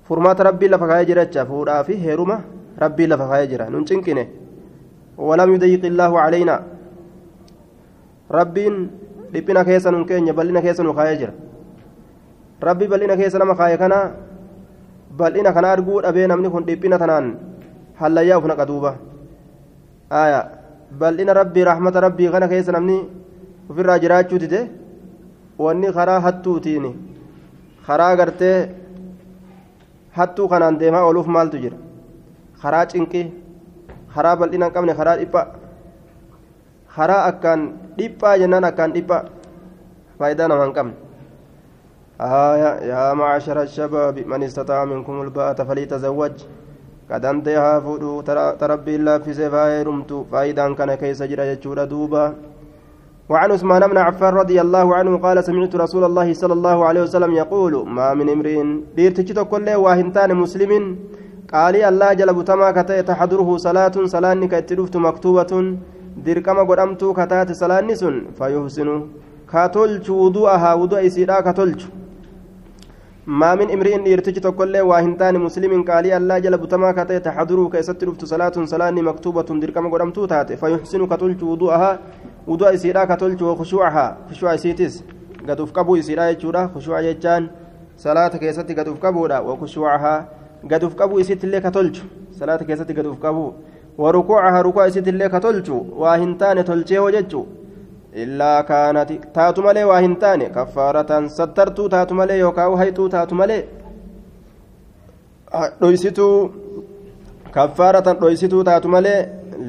furmaata 0.09 0.43
rabbiin 0.49 0.71
lafa 0.73 0.87
kaayee 0.91 1.07
jira 1.13 1.25
jecha 1.25 1.45
fuudhaa 1.49 1.83
fi 1.87 1.93
heeruma 2.05 2.37
rabbiin 2.83 3.09
lafa 3.13 3.27
kaayee 3.31 3.47
jira 3.53 3.69
nun 3.69 3.85
cinqine 3.91 4.25
ولم 5.29 5.49
يضيق 5.55 5.83
الله 5.91 6.11
علينا 6.25 6.55
ربين 8.31 8.73
dhiphina 9.33 9.61
keessa 9.67 9.91
nun 9.91 10.05
keenya 10.09 10.33
bal'ina 10.33 10.61
keessa 10.63 10.83
nu 10.83 10.93
kaayee 10.95 11.17
jira 11.21 11.33
rabbi 12.67 12.87
bal'ina 12.87 13.15
keessa 13.19 13.37
nama 13.41 13.55
kaaye 13.59 13.77
kana 13.77 13.97
bal'ina 15.19 15.51
kana 15.53 15.67
arguu 15.75 16.01
dhabee 16.05 16.27
namni 16.31 16.49
kun 16.53 16.63
dhiphina 16.69 16.97
tanaan 17.01 17.27
hallayyaa 17.99 18.39
uf 18.39 18.45
naqa 18.51 18.65
duuba 18.69 18.91
aya 20.21 20.39
bal'ina 21.01 21.33
rabbii 21.39 21.63
rahmata 21.71 21.99
rabbii 22.07 22.31
kana 22.33 22.47
keessa 22.47 22.71
namni 22.77 22.97
ofirraa 23.69 23.99
jiraachuu 24.03 24.39
dide 24.43 24.61
wanni 25.65 25.91
karaa 25.97 26.19
hattuutiin 26.25 26.85
karaa 27.87 28.15
gartee 28.19 28.57
hattuu 30.19 30.47
kanaan 30.53 30.79
deemaa 30.81 31.03
ooluuf 31.09 31.27
maaltu 31.35 31.57
jira 31.65 31.77
karaa 32.61 32.85
cinqii 32.93 33.25
karaa 34.15 34.35
bal'ina 34.41 34.71
qabne 34.75 34.93
karaa 35.01 35.17
dhiphaa 35.21 35.45
karaa 36.95 37.21
akkaan 37.33 37.61
dhiphaa 37.99 38.37
jennaan 38.41 38.67
akkaan 38.71 38.93
dhiphaa 38.97 39.21
faayidaa 40.19 40.47
nama 40.53 40.65
hin 40.67 40.75
qabne 40.79 40.95
آية 42.19 42.71
يا 42.91 43.13
معشر 43.13 43.57
الشباب 43.61 44.15
من 44.31 44.43
استطاع 44.43 44.85
منكم 44.85 45.21
الباءة 45.21 45.59
فليتزوج 45.63 46.35
قد 47.11 47.25
أنتهى 47.25 47.81
فدو 47.85 48.21
تربي 48.61 48.95
الله 48.99 49.17
في 49.23 49.31
سفاء 49.39 49.71
رمت 49.87 50.11
فايدا 50.31 50.65
كان 50.75 50.91
كيس 51.01 51.23
جرى 51.23 51.47
يجور 51.51 51.79
دوبا 51.83 52.25
وعن 53.29 53.51
عثمان 53.51 53.87
بن 53.87 53.97
عفان 53.97 54.33
رضي 54.33 54.61
الله 54.61 54.95
عنه 54.95 55.17
قال 55.17 55.43
سمعت 55.43 55.75
رسول 55.75 56.03
الله 56.03 56.33
صلى 56.33 56.53
الله 56.53 56.85
عليه 56.85 57.01
وسلم 57.01 57.31
يقول 57.33 57.73
ما 57.97 58.13
من 58.13 58.29
امرئ 58.29 58.57
ديرتجت 58.97 59.39
كل 59.51 59.67
واهنتان 59.69 60.29
مسلم 60.43 60.71
ta'e 61.49 63.03
taxaduruhu 63.09 63.57
salaatun 63.59 64.05
salaanni 64.07 64.47
ka 64.49 64.57
itti 64.61 64.75
dhuftu 64.77 64.99
maktuubatun 65.05 65.77
dirqama 66.25 66.65
godhamtuu 66.69 67.13
ka 67.13 67.25
taate 67.25 67.53
salaanni 67.61 67.95
sun 68.01 68.15
fayuhsinu 68.37 69.09
ka 69.51 69.63
tolchu 69.69 70.13
wudu'ahaa 70.13 70.77
wudu'a 70.81 71.01
isiidhaa 71.09 71.41
ka 71.41 71.53
tolchu 71.53 71.89
ما 73.29 73.55
من 73.55 73.67
taane 75.17 75.37
muslimin 75.37 75.83
qaalii 75.85 76.13
allaa 76.17 76.39
jala 76.39 76.57
butamaa 76.57 76.93
ka 76.93 77.05
ta'e 77.05 77.19
taxaduruu 77.19 77.69
ka 77.69 77.79
isatti 77.79 78.05
dhuftu 78.05 78.25
salaatun 78.25 78.67
salaanni 78.67 79.01
maktuubatun 79.01 79.59
dirqama 79.61 79.89
godhamtuu 79.89 80.27
taate 80.27 80.57
fayuxsinu 80.57 81.07
ka 81.07 81.17
tolchu 81.17 81.45
wudu'ahaa 81.45 81.97
isiidhaa 82.73 83.07
ka 83.07 83.17
tolchu 83.17 83.47
wakushuucahaa 83.47 84.11
kushuuca 84.11 84.55
isiitis 84.55 85.03
gad 85.45 85.59
uf 85.59 85.71
qabuu 85.71 85.97
isiidhaa 85.97 86.33
jechuudha 86.33 86.67
kushuuca 86.67 87.01
jechaan 87.01 87.49
salaata 87.95 88.39
keessatti 88.39 88.73
gad 88.73 88.87
uf 88.87 88.99
qabuudha 88.99 89.41
wakushuucahaa 89.41 90.25
gad 90.67 90.83
uf 90.83 90.95
qabuu 90.95 91.19
isiittillee 91.19 91.61
ka 91.61 91.71
tolchu 91.71 92.03
salaata 92.31 92.65
keessatti 92.65 92.93
gad 92.93 93.05
uf 93.05 93.19
qabuu 93.19 93.53
warukuucahaa 93.97 94.63
rukuuca 94.63 94.87
isiittillee 94.87 95.29
ka 95.29 95.39
tolchu 95.39 95.85
waa 95.97 96.17
hin 96.17 96.37
taane 96.37 96.63
tolchee 96.63 96.97
hoo 96.97 97.11
jechuu 97.11 97.47
illaa 98.13 98.63
kaanati 98.63 99.21
taatu 99.33 99.61
malee 99.61 99.83
waa 99.83 99.99
hin 99.99 100.15
taane 100.15 100.49
kaffaaratan 100.49 101.29
sattartuu 101.29 101.89
taatu 101.89 102.15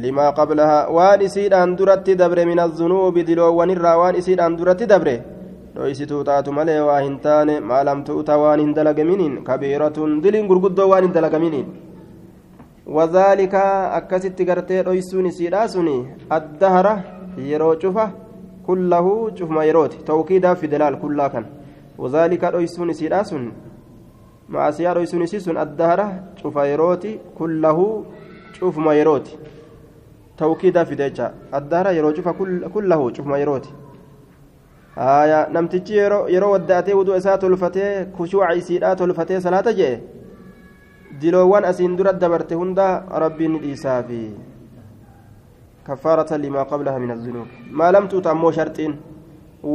limaa 0.05 0.33
qablahaa 0.39 0.89
waan 0.97 1.23
isiidhaan 1.29 1.77
duratti 1.79 2.17
dabre 2.23 2.45
min 2.51 2.63
azunuubi 2.67 3.27
diloowwanirraa 3.29 3.97
waan 4.03 4.19
isiidhaan 4.23 4.57
duratti 4.59 4.91
dabre 4.93 5.15
dhoysituu 5.75 6.23
taatu 6.31 6.57
malee 6.59 6.81
waa 6.89 7.01
hin 7.01 7.19
taane 7.27 7.55
maalam 7.73 8.05
tu'uta 8.09 8.39
waan 8.45 8.65
hin 8.65 8.73
dalagaminiin 8.79 9.37
kabiiratun 9.51 10.17
diliin 10.23 10.49
gurguddoo 10.51 10.89
waan 10.95 11.05
hin 11.09 11.15
dalagaminiin 11.19 11.69
wazaalika 12.99 13.63
akkasitti 14.01 14.49
gartee 14.51 14.83
dhoysuun 14.89 15.31
isiidhaa 15.33 15.69
suni 15.77 15.97
addahara 16.39 16.97
yeroo 17.51 17.77
cufa 17.85 18.11
ما 18.71 19.65
يروت 19.65 19.93
توكيدا 20.07 20.55
في 20.55 20.67
دلال 20.67 20.99
كلها 21.03 21.29
كان 21.29 21.47
وذلك 21.99 22.45
رويسون 22.45 22.93
سيراسون 22.93 23.53
مع 24.49 24.71
سيار 24.71 24.97
رويسون 24.97 25.27
سيسون 25.27 25.59
الدهرة 25.59 26.07
شوف 26.43 26.57
يروتي 26.57 27.19
كله 27.39 28.05
شوف 28.53 28.79
ما 28.79 28.95
يروت 28.95 29.27
توكيدا 30.41 30.85
في 30.89 30.95
دجا 31.01 31.27
الدهرة 31.59 31.91
يرو 31.97 32.15
شوف 32.17 32.29
كل 32.29 32.53
كله 32.75 33.01
شوف 33.15 33.27
ما 33.27 33.37
يروتي 33.43 33.73
آية 34.99 35.41
نمتجي 35.55 35.97
يرو 36.03 36.21
يرو 36.35 36.49
وداتي 36.55 36.93
ودو 36.99 37.13
إسات 37.19 37.45
الفتاة 37.45 38.07
خشوع 38.19 38.47
إسيرات 38.59 39.01
الفتاة 39.03 39.39
صلاة 39.47 39.67
جي 39.79 39.91
دلوان 41.21 41.65
أسين 41.71 41.97
درد 41.97 42.19
دبرت 42.23 42.53
هندا 42.61 42.89
ربي 43.23 43.47
نديسافي 43.53 44.25
كفارة 45.87 46.31
لما 46.43 46.63
قبلها 46.71 46.99
من 47.05 47.11
الذنوب 47.17 47.49
ما 47.79 47.87
لم 47.95 48.05
تتمو 48.13 48.51
شرطين 48.57 48.93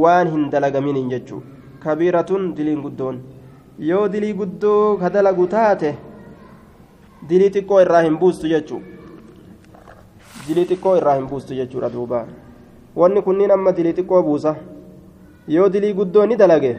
وان 0.02 0.26
هندلق 0.34 0.74
من 0.86 1.08
ججو 1.12 1.38
كبيرة 1.84 2.30
دلين 2.56 2.78
قدون 2.84 3.16
يو 3.90 4.02
دلي 4.12 4.32
قدو 4.40 4.98
كدلق 5.00 5.38
تاته 5.52 5.94
دلي 7.28 7.48
تكو 7.54 7.74
الراهن 7.80 8.16
بوست 8.20 8.42
ججو 10.46 10.54
دلي 10.54 10.64
تكو 10.64 10.96
الراهن 10.96 11.26
بوست 11.26 11.52
ججو 11.52 11.78
ردوبا 11.80 12.26
wanni 12.96 13.22
kunniin 13.22 13.50
amma 13.50 13.72
dilii 13.76 13.92
xiqqoo 13.96 14.22
buusa 14.26 14.54
yoo 15.54 15.68
dilii 15.72 15.92
guddoo 15.98 16.26
ni 16.26 16.36
dalage 16.42 16.70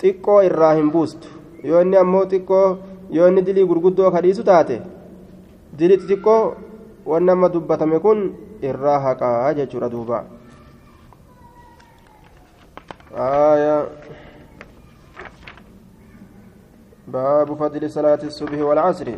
xiqqoo 0.00 0.38
irraa 0.48 0.72
hin 0.78 0.88
buustu 0.94 1.28
yoo 1.70 1.82
inni 1.84 1.96
ammoo 2.02 2.24
xiqqoo 2.30 2.68
yoo 3.16 3.28
inni 3.28 3.42
dilii 3.48 3.66
gurguddoo 3.72 4.10
kadhiisu 4.14 4.44
taate 4.50 4.80
dilii 5.78 5.98
xiqqoo 6.08 6.40
wanni 7.12 7.30
amma 7.34 7.52
dubbatame 7.56 7.98
kun 8.06 8.24
irraa 8.70 8.98
haqaa 9.06 9.54
jechuudha 9.60 9.94
duuba 9.96 10.24
باب 17.08 17.48
فضل 17.60 17.90
صلاة 17.90 18.22
الصبح 18.30 18.58
والعصر 18.68 19.08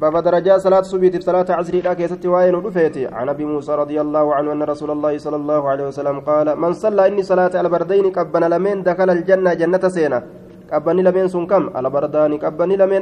باب 0.00 0.16
درجات 0.22 0.60
صلاة 0.60 0.80
الصبح 0.80 1.08
في 1.08 1.20
صلاة 1.20 1.48
عصر 1.58 1.74
لا 1.84 1.92
كيست 1.94 2.26
وين 2.26 2.54
رفيتي 2.54 3.06
عن 3.06 3.28
ابي 3.28 3.44
موسى 3.44 3.72
رضي 3.82 4.00
الله 4.00 4.34
عنه 4.34 4.52
ان 4.52 4.62
رسول 4.62 4.90
الله 4.90 5.18
صلى 5.18 5.36
الله 5.36 5.62
عليه 5.68 5.86
وسلم 5.88 6.20
قال 6.20 6.46
من 6.62 6.72
صلى 6.72 7.06
اني 7.06 7.22
صلاة 7.22 7.60
البردين 7.60 8.06
قبنا 8.16 8.46
لمن 8.52 8.82
دخل 8.82 9.10
الجنة 9.16 9.54
جنة 9.60 9.88
سينا 9.88 10.22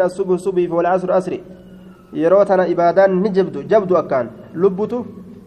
assubuh 0.04 0.38
subii 0.38 0.68
fi 0.68 0.74
walcasru 0.74 1.12
asri 1.18 1.38
yeroo 2.12 2.44
tana 2.44 2.66
ibaadaan 2.68 3.12
ni 3.22 3.30
jabdu 3.36 3.62
jabdu 3.72 3.96
akkaan 3.96 4.28
lubbutu 4.54 4.98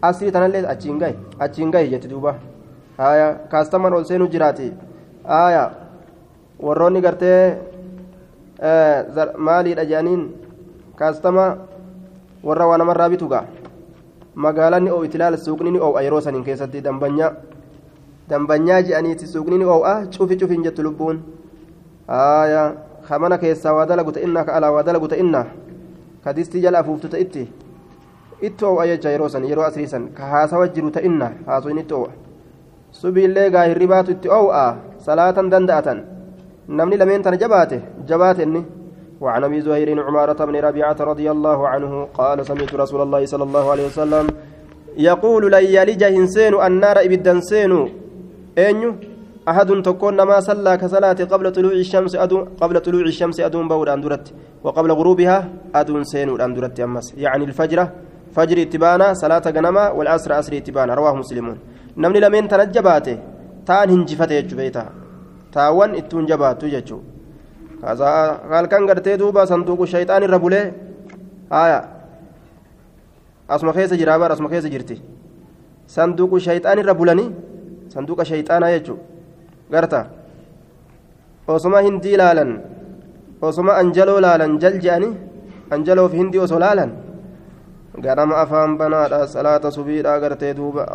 asrii 0.02 0.32
tanallee 0.34 0.66
achiin 0.72 0.98
gahe 0.98 1.14
achiin 1.38 1.70
gahe 1.70 1.86
jetti 1.92 2.08
duuba 2.08 2.34
haya 2.98 3.28
kaastaman 3.52 3.92
ol 3.98 4.04
seenu 4.04 4.26
jiraati 4.32 4.72
haya 5.24 5.62
warroonni 6.66 7.00
gartee 7.06 7.40
maaliidha 9.46 9.84
jedhaniin 9.90 10.22
kaastama 10.98 11.44
warra 12.44 12.66
waa 12.70 12.78
namarraa 12.82 13.08
bitu 13.14 13.28
gaa 13.32 13.44
magaalaan 14.34 14.84
ni 14.84 14.90
oo'iti 14.90 15.18
laala 15.18 15.36
suuqni 15.46 15.70
ni 15.74 15.78
oo'a 15.86 16.02
yeroo 16.06 16.20
saniin 16.26 16.44
keessatti 16.44 16.80
dambanyaa 16.86 17.30
dambanyaa 18.30 18.82
jedhaniiti 18.86 19.26
suuqni 19.34 19.58
ni 19.58 19.64
oo'a 19.64 19.94
cufi 20.16 20.36
cufin 20.40 20.62
jettu 20.66 20.82
lubbuun 20.82 21.18
آية 22.08 22.64
خمنا 23.04 23.36
كيسا 23.36 23.70
ودلقوا 23.70 24.12
تئنا 24.16 24.42
كألا 24.48 24.68
ودلقوا 24.68 25.08
تئنا 25.12 25.42
كديستي 26.24 26.60
جل 26.64 26.76
أفوفت 26.76 27.06
تئتي 27.12 27.44
ittoo 28.42 28.80
ayyacha 28.80 29.10
yeroo 29.12 29.28
san 29.28 29.44
yeroo 29.44 29.64
asriisan 29.68 30.08
ka 30.16 30.24
haasawa 30.32 30.68
jiru 30.74 30.90
ta'inna 30.90 31.28
haasoin 31.46 31.78
ittoo 31.82 32.06
subiillee 33.00 33.50
gaa 33.50 33.64
hirribaatu 33.68 34.10
itti 34.14 34.28
oo'a 34.30 34.64
salaatan 35.06 35.50
danda'atan 35.52 35.98
namni 36.68 36.96
lameen 37.00 37.22
tana 37.22 37.36
jabaate 37.42 37.78
jabaate 38.08 38.42
inni 38.46 38.62
وعن 39.20 39.44
أبي 39.44 39.60
زهير 39.60 39.88
عمارة 40.06 40.44
بن 40.44 40.56
ربيعة 40.56 40.96
رضي 41.00 41.30
الله 41.30 41.68
عنه 41.68 42.08
قال 42.14 42.46
سمعت 42.46 42.74
رسول 42.74 43.00
الله 43.02 43.26
صلى 43.26 43.44
الله 43.48 43.70
عليه 43.70 43.86
وسلم 43.86 44.26
يقول 44.96 45.52
لن 45.52 45.64
يلج 45.76 46.02
إنسان 46.02 46.54
النار 46.66 46.96
إبدا 47.06 47.40
سينو. 47.40 47.88
أنيو 48.58 48.90
أحد 49.48 49.82
تكون 49.82 50.22
ما 50.22 50.40
صلى 50.40 50.76
كصلاة 50.76 51.20
قبل 51.32 51.46
طلوع 51.52 51.72
الشمس 51.72 52.12
أدون 52.16 52.44
قبل 52.62 52.80
طلوع 52.80 53.02
الشمس 53.02 53.40
أدون 53.40 53.68
بول 53.68 53.88
أندرت. 53.88 54.26
وقبل 54.64 54.90
غروبها 54.92 55.38
أدون 55.74 56.04
سين 56.04 56.40
أندرت 56.40 56.80
أمس. 56.80 57.06
يعني 57.24 57.44
الفجر. 57.44 57.88
فجر 58.34 58.62
اتبانا 58.62 59.14
صلاة 59.22 59.46
جنما 59.56 59.90
والعصر 59.90 60.32
عصر 60.32 60.52
اتبانا. 60.56 60.94
رواه 60.94 61.14
مسلمون 61.14 61.58
نمني 61.96 62.20
لمن 62.20 62.48
تنجباته. 62.48 63.18
تان 63.66 63.90
هنجفتة 63.90 64.34
يجبيتا. 64.34 64.84
تاوان 65.52 65.90
اتون 65.94 66.26
جباتو 66.26 66.66
يجو 67.82 67.86
كذا 67.86 68.40
قال 68.52 68.66
كان 68.66 68.90
قرتي 68.90 69.16
دوبا 69.16 69.44
صندوق 69.44 69.80
الشيطان 69.82 70.22
الربولي 70.22 70.72
آية 71.52 71.80
أسمى 73.50 73.72
خيس 73.72 73.94
جرابر 73.94 74.32
أسمى 74.32 74.48
خيس 74.48 74.66
جرتي 74.66 75.02
صندوق 75.88 76.34
الشيطان 76.34 76.78
الربولاني 76.78 77.26
صندوق 77.88 78.20
الشيطان 78.20 78.62
يجو 78.62 78.96
garta 79.68 80.08
osoma 81.48 81.80
hindii 81.84 82.16
laalan 82.16 82.50
osoma 83.42 83.76
anjaloo 83.80 84.20
laalan 84.20 84.56
jal 84.62 84.80
je'ani 84.84 85.10
anjaloof 85.70 86.12
hindii 86.12 86.40
osoo 86.40 86.60
laalan 86.64 86.90
ganama 88.04 88.40
afaan 88.42 88.78
banaadha 88.80 89.26
salaata 89.28 89.70
subiidha 89.70 90.20
gartee 90.20 90.54
duuba 90.56 90.86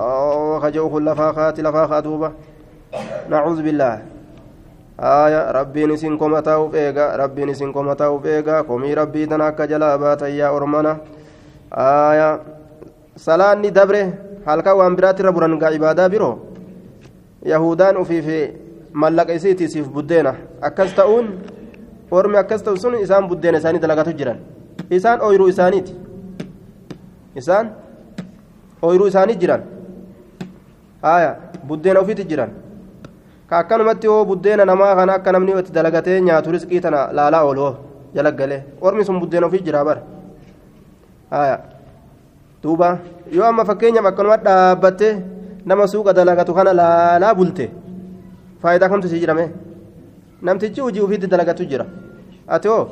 kaja'u 0.64 0.90
kun 0.90 1.06
lafaa 1.06 1.34
kaati 1.38 1.62
lafaa 1.62 1.88
kaa 1.92 2.02
duuba 2.02 2.32
nacuuz 3.30 3.62
billaah 3.62 4.02
aya 4.98 5.52
rabbiin 5.54 5.92
isin 5.92 6.18
komataa'uuf 6.18 6.74
eega. 6.76 7.18
Rabbiin 7.18 7.50
isin 7.50 7.74
komataa'uuf 7.74 8.26
eega. 8.26 8.64
Komii 8.64 8.96
rabbii 8.96 9.28
tana 9.28 9.48
akka 9.48 9.68
jalaa 9.68 9.98
baatan 9.98 10.36
yaa 10.36 10.52
ormana. 10.52 10.98
Aya 11.72 12.40
salaanni 13.16 13.72
dabre. 13.72 14.14
Halkan 14.46 14.78
waan 14.78 14.96
biraatti 14.96 15.22
irra 15.24 15.32
buran 15.32 15.60
gaa 15.60 15.72
ibaadaa 15.72 16.10
biroo 16.10 16.40
yahudaan 17.46 17.98
ufiif 17.98 18.28
mallaqa 18.92 19.34
isiiti 19.34 19.64
isiif 19.64 19.88
buddeena. 19.88 20.36
Akkas 20.62 20.96
ta'uun 20.96 21.40
ormi 22.12 22.38
akkas 22.38 22.64
ta'u 22.64 22.78
sun 22.78 22.96
isaan 23.00 23.28
buddeena 23.28 23.58
isaanii 23.58 23.80
dalagatu 23.80 24.14
jiran. 24.14 24.38
Isaan 24.92 25.22
ooyiruu 25.22 25.48
isaaniiti. 25.48 25.96
Isaan 27.36 27.72
ooyiruu 28.82 29.08
isaanii 29.08 29.36
jiran. 29.36 29.64
Haya 31.02 31.36
buddeena 31.68 32.00
ofiiti 32.00 32.24
jiran 32.28 32.63
ka 33.54 33.60
akkanumatti 33.62 34.08
hoo 34.10 34.26
buddeena 34.26 34.66
namaa 34.66 34.96
kana 34.98 35.14
akka 35.20 35.32
namni 35.32 35.54
itti 35.62 35.72
dalagatee 35.78 36.22
nyaatu 36.28 36.52
riskii 36.56 36.80
tana 36.86 37.00
laalaa 37.18 37.42
ooloo 37.50 37.74
jalaggalee 38.16 38.62
ormi 38.82 39.06
sun 39.06 39.20
buddeena 39.22 39.46
ofii 39.48 39.62
jiraa 39.68 39.84
bara 39.86 40.02
haya 41.34 41.58
duuba 42.64 42.88
yoo 43.36 43.46
amma 43.50 43.66
fakkeenyaaf 43.70 44.08
akkanuma 44.12 44.38
dhaabbattee 44.48 45.14
nama 45.72 45.88
suuqa 45.94 46.14
dalagatu 46.20 46.54
kana 46.58 46.74
laalaa 46.82 47.34
bulte 47.40 47.66
faayidaa 48.64 48.90
kamtu 48.94 49.08
si 49.14 49.22
jirame 49.24 49.46
namtichi 50.50 50.82
hojii 50.86 51.06
ofiitti 51.06 51.28
dalagatu 51.36 51.70
jira 51.72 51.86
ati 52.58 52.68
hoo 52.74 52.84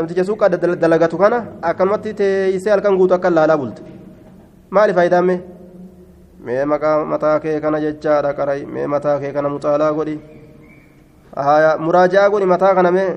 namticha 0.00 0.24
suuqa 0.30 0.48
dalagatu 0.84 1.18
kana 1.24 1.44
akkanumatti 1.70 2.14
teessee 2.22 2.72
halkan 2.76 2.96
guutuu 3.02 3.20
akka 3.20 3.36
laalaa 3.38 3.60
bulte 3.62 3.82
maali 4.70 4.96
faayidaamme 5.00 5.34
mee 5.36 5.59
maqaa 6.44 7.04
mataa 7.04 7.38
kee 7.40 7.60
kana 7.60 7.80
jechaadha 7.80 8.32
qaray 8.34 8.64
mee 8.64 8.86
mataa 8.86 9.18
kee 9.20 9.32
kana 9.32 9.48
mucaalaa 9.48 9.92
godhi 9.92 10.18
haya 11.36 11.78
muraajaa 11.78 12.28
godhi 12.30 12.46
mataa 12.46 12.74
kana 12.74 12.90
mee 12.90 13.10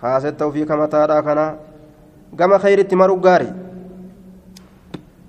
kaasetta 0.00 0.46
ofii 0.46 0.66
ka 0.66 0.76
mataadha 0.76 1.22
kana 1.22 1.44
gama 2.34 2.58
khayritti 2.58 2.96
maruu 2.96 3.20
gaari 3.28 3.48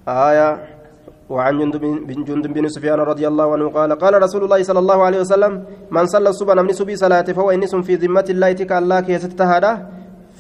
haya 0.05 0.49
وعن 1.27 1.59
جندب 1.59 1.83
بن 2.07 2.23
جندب 2.23 2.53
بن 2.55 2.67
سفيان 2.71 2.99
رضي 3.03 3.27
الله 3.27 3.47
عنه 3.53 3.67
قال 3.69 3.91
قال 3.99 4.13
رسول 4.15 4.47
الله 4.47 4.63
صلى 4.63 4.79
الله 4.79 4.99
عليه 5.03 5.19
وسلم 5.27 5.53
من 5.91 6.05
صلى 6.07 6.29
الصبح 6.29 6.55
من 6.55 6.71
سبي 6.71 6.95
صلاة 6.95 7.27
فهو 7.35 7.51
إنس 7.51 7.75
في 7.83 7.99
ذمة 7.99 8.27
الله 8.31 8.51
تك 8.63 8.71
الله 8.71 8.99
كي 9.03 9.19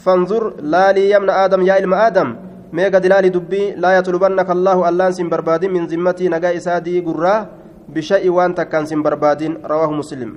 فانظر 0.03 0.43
لا 0.73 0.91
لي 0.95 1.11
يمن 1.11 1.29
آدم 1.29 1.61
يا 1.67 1.73
علم 1.73 1.93
آدم 1.93 2.46
ميغا 2.73 2.99
دلالي 2.99 3.29
دبي 3.29 3.79
لا 3.79 3.89
يطلبنك 3.97 4.49
الله 4.51 4.77
الله 4.89 5.07
سن 5.17 5.27
بربادين 5.31 5.71
من 5.71 5.83
ذمتي 5.87 6.27
نجا 6.27 6.49
إسادي 6.57 6.99
قرا 7.07 7.35
بشيء 7.95 8.27
وان 8.27 8.51
تكان 8.55 8.83
سن 8.85 8.99
بربادين 9.05 9.63
رواه 9.63 9.91
مسلم. 9.91 10.31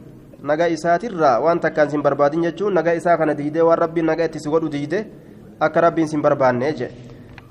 نجا 0.44 0.66
إساتي 0.74 1.08
را 1.10 1.42
وان 1.42 1.58
تكان 1.60 1.88
سن 1.90 2.02
بربادين 2.02 2.44
يجون 2.44 2.70
نجا 2.78 2.96
إسا 2.96 3.18
كان 3.18 3.36
ديده 3.36 3.64
والرب 3.66 3.98
نجا 3.98 4.26
تسود 4.26 4.70
ديده 4.70 5.00
أكرب 5.62 5.84
ربي 5.84 6.06
سن 6.06 6.22
بربان 6.22 6.58
نجي 6.58 6.88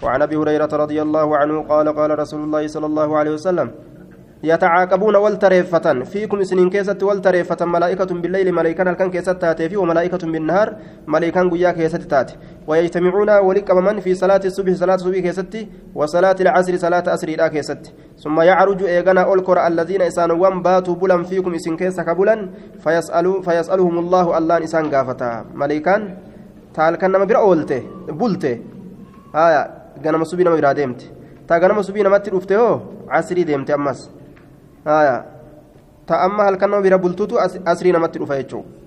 وعن 0.04 0.22
أبي 0.22 0.36
هريرة 0.36 0.72
رضي 0.84 1.02
الله 1.02 1.28
عنه 1.38 1.56
قال 1.72 1.88
قال 2.00 2.20
رسول 2.20 2.42
الله 2.44 2.64
صلى 2.68 2.86
الله 2.86 3.10
عليه 3.18 3.32
وسلم 3.32 3.68
يتعاقبون 4.44 5.16
والتريفة 5.16 6.04
فيكم 6.04 6.44
سنين 6.44 6.70
كيست 6.70 7.04
والتريفة 7.04 7.66
ملائكة 7.66 8.06
بالليل 8.06 8.52
ملائكة 8.52 8.90
الكن 8.90 9.12
كيست 9.12 9.30
تاتي. 9.30 9.78
وملائكة 9.78 10.18
بالنهار 10.18 10.76
ملائكة 11.08 11.50
قيا 11.50 11.72
كيست 11.72 12.02
تاتي. 12.02 12.36
ويجتمعون 12.68 13.30
ولك 13.30 13.72
من 13.72 14.00
في 14.00 14.16
صلاة 14.16 14.42
الصبح 14.46 14.74
صلاة 14.74 14.96
الصبح 14.96 15.18
كيست 15.20 15.68
وصلاة 15.96 16.36
العصر 16.42 16.78
صلاة 16.78 17.04
أسر 17.14 17.30
لا 17.30 17.48
كيست 17.48 17.94
ثم 18.24 18.42
يعرج 18.42 18.84
إيغانا 18.84 19.22
أولكر 19.22 19.68
الذين 19.68 20.02
إسانوا 20.02 20.50
باتوا 20.50 20.96
بلا 20.96 21.24
فيكم 21.24 21.54
إسن 21.54 21.78
كيس 21.78 22.00
كبلا 22.00 22.50
فيسألوا 22.84 23.42
فيسألهم 23.42 24.00
الله 24.00 24.38
الله 24.38 24.64
إسان 24.64 24.96
قافتا 24.96 25.46
ملائكة 25.56 25.96
تعال 26.74 26.96
كان 26.96 27.12
نما 27.12 27.26
برا 27.26 27.66
بولته 28.10 28.60
آية 29.36 29.80
ganama 30.04 30.26
subii 31.84 32.04
namatti 32.04 32.30
dhufte 32.32 32.56
hoo 32.56 32.82
asrii 33.10 33.46
deemte 33.46 33.74
ta 36.06 36.16
amma 36.26 36.44
halkan 36.50 36.70
nama 36.70 36.82
bira 36.82 36.98
bultuutu 36.98 37.40
asrii 37.66 37.92
namatti 37.92 38.20
dhufa 38.20 38.42
jechuudha 38.42 38.78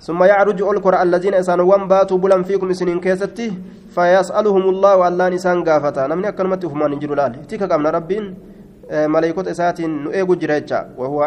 ثم 0.00 0.16
يعرج 0.24 0.62
أولكر 0.62 1.02
الذين 1.02 1.34
إسانوان 1.34 1.84
باتوا 1.84 2.18
بلن 2.18 2.42
فيكم 2.48 2.72
سنين 2.72 3.04
كيستي 3.04 3.52
فيسألهم 3.92 4.64
الله 4.72 5.08
الله 5.08 5.26
نسان 5.28 5.60
قافتا 5.60 6.08
نمني 6.08 6.28
أكلمت 6.32 6.66
فمان 6.72 6.96
نجر 6.96 7.12
لال 7.12 7.44
تيكا 7.44 7.68
قامنا 7.68 7.90
ربين 8.00 8.24
ملائكة 8.88 9.50
إسات 9.52 9.80
نؤيق 9.80 10.28
جريجا. 10.40 10.96
وهو 10.96 11.20